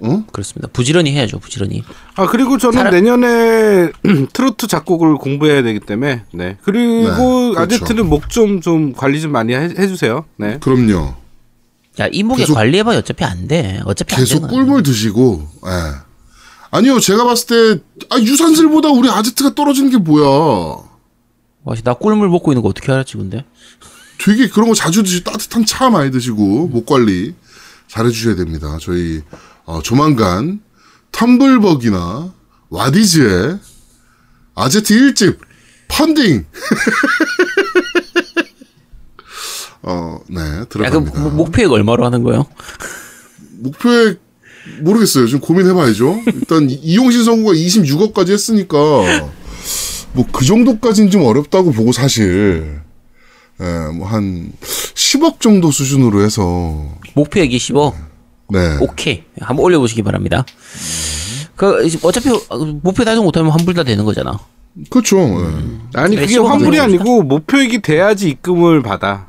[0.00, 0.24] 어?
[0.32, 0.68] 그렇습니다.
[0.72, 1.38] 부지런히 해야죠.
[1.38, 1.84] 부지런히.
[2.14, 3.90] 아 그리고 저는 사람- 내년에
[4.32, 7.60] 트로트 작곡을 공부해야 되기 때문에 네 그리고 네, 그렇죠.
[7.60, 10.24] 아제트는 목좀 좀 관리 좀 많이 해, 해주세요.
[10.36, 10.58] 네.
[10.60, 11.14] 그럼요.
[12.00, 13.80] 야 이목에 계속- 관리해봐 어차피 안 돼.
[13.84, 16.08] 어차피 안 계속 되는 꿀물 드시고, 예.
[16.70, 17.46] 아니요, 제가 봤을
[17.78, 20.76] 때, 아, 유산슬보다 우리 아제트가 떨어지는 게 뭐야.
[21.64, 23.44] 와씨 나 꿀물 먹고 있는 거 어떻게 알았지 근데?
[24.24, 27.34] 되게 그런 거 자주 드시고 따뜻한 차 많이 드시고 목 관리
[27.88, 28.76] 잘 해주셔야 됩니다.
[28.80, 29.22] 저희
[29.68, 30.60] 어, 조만간
[31.12, 32.32] 텀블벅이나
[32.70, 33.58] 와디즈의
[34.54, 35.38] 아제트 1집
[35.88, 36.46] 펀딩.
[39.82, 41.20] 어, 네, 야, 그 들어갑니다.
[41.20, 42.46] 목- 목표액 얼마로 하는 거예요?
[43.58, 44.18] 목표액
[44.80, 45.26] 모르겠어요.
[45.26, 46.22] 좀 고민해봐야죠.
[46.34, 48.78] 일단 이- 이용신 선고가 26억까지 했으니까
[50.14, 52.80] 뭐 그 정도까지는 좀 어렵다고 보고 사실
[53.60, 53.64] 예,
[53.94, 58.07] 뭐한 10억 정도 수준으로 해서 목표액이 10억.
[58.50, 59.24] 네, 오케이.
[59.40, 60.44] 한번 올려보시기 바랍니다.
[61.56, 62.30] 그 어차피
[62.82, 64.38] 목표 달성 못하면 환불 다 되는 거잖아.
[64.90, 65.18] 그렇죠.
[65.94, 69.28] 아니 네, 그게 환불이 아니고 목표액이 돼야지 입금을 받아.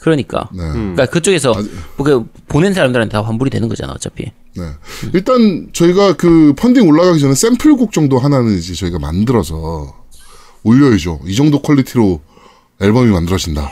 [0.00, 0.48] 그러니까.
[0.54, 0.72] 예, 네.
[0.72, 1.54] 그러니까 그쪽에서
[1.98, 4.32] 뭐그 보낸 사람들한테 다 환불이 되는 거잖아 어차피.
[4.56, 4.64] 네.
[5.12, 9.94] 일단 저희가 그 펀딩 올라가기 전에 샘플곡 정도 하나는 이제 저희가 만들어서
[10.62, 11.20] 올려야죠.
[11.26, 12.20] 이 정도 퀄리티로
[12.80, 13.70] 앨범이 만들어진다.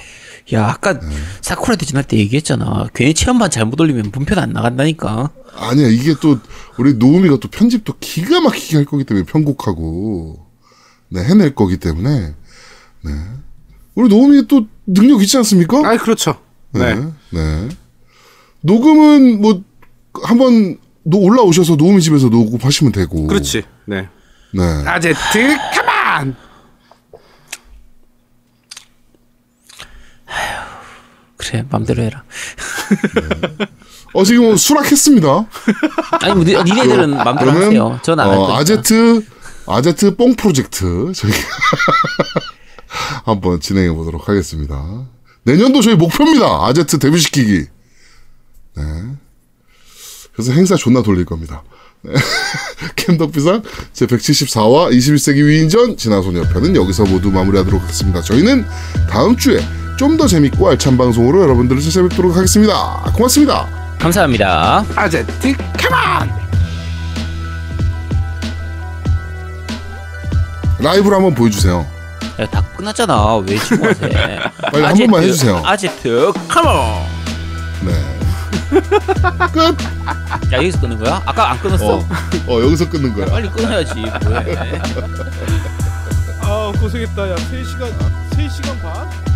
[0.53, 0.99] 야 아까
[1.41, 2.87] 사쿠라 대전할 때 얘기했잖아.
[2.95, 5.31] 괜히 체험반 잘못 올리면 문편 안 나간다니까.
[5.55, 6.39] 아니야 이게 또
[6.79, 10.47] 우리 노우미가 또 편집도 기가 막히게 할 거기 때문에 편곡하고
[11.11, 12.35] 네 해낼 거기 때문에
[13.03, 13.13] 네
[13.95, 15.79] 우리 노우미 또 능력 있지 않습니까?
[15.79, 16.41] 아 그렇죠.
[16.73, 16.95] 네.
[16.95, 17.13] 네.
[17.31, 17.69] 네.
[18.61, 19.63] 녹음은 뭐
[20.23, 23.27] 한번 노 올라오셔서 노우미 집에서 녹음하시면 되고.
[23.27, 23.63] 그렇지.
[23.87, 24.09] 네.
[24.53, 24.63] 네.
[24.63, 26.37] 아제트 가만.
[31.49, 32.25] 그래 맘대로 해라.
[34.15, 35.47] 어 지금 수락했습니다.
[36.23, 38.01] 아니 뭐 니- 니네들은 맘대로 하세요.
[38.03, 38.59] 저는 안할 어, 거니까.
[38.61, 39.23] 아제트
[39.67, 41.39] 아제트 뽕 프로젝트 저희가
[43.25, 45.07] 한번 진행해 보도록 하겠습니다.
[45.45, 46.67] 내년도 저희 목표입니다.
[46.67, 47.67] 아제트 데뷔시키기.
[48.77, 48.83] 네.
[50.33, 51.63] 그래서 행사 존나 돌릴 겁니다.
[52.03, 52.13] 네.
[52.97, 58.21] 캠덕비상 제 174화 21세기 위인전 진화소녀편은 여기서 모두 마무리하도록 하겠습니다.
[58.23, 58.65] 저희는
[59.11, 59.61] 다음 주에
[59.99, 63.03] 좀 더 재밌고 알찬 방송으로 여러분들을 찾아뵙도록 하겠습니다.
[63.15, 63.67] 고맙습니다.
[63.99, 64.85] 감사합니다.
[64.97, 66.31] 아제트 가만.
[70.81, 71.85] 라이브로 한번 보여주세요.
[72.41, 73.37] 야, 다 끝났잖아.
[73.39, 74.09] 왜 지금 하세?
[74.73, 75.63] 빨리 한 번만 해주세요.
[75.65, 77.05] 아제트 컴온.
[77.83, 77.93] 네.
[79.53, 79.77] 끝.
[80.53, 81.21] 야 여기서 끊는 거야?
[81.27, 81.97] 아까 안 끊었어.
[81.97, 82.09] 어,
[82.47, 83.27] 어 여기서 끊는 거야.
[83.27, 83.95] 빨리 끊어야지.
[84.25, 84.81] 뭐해?
[86.43, 87.31] 아 고생했다.
[87.31, 87.93] 야 3시간
[88.31, 89.28] 3시간 반.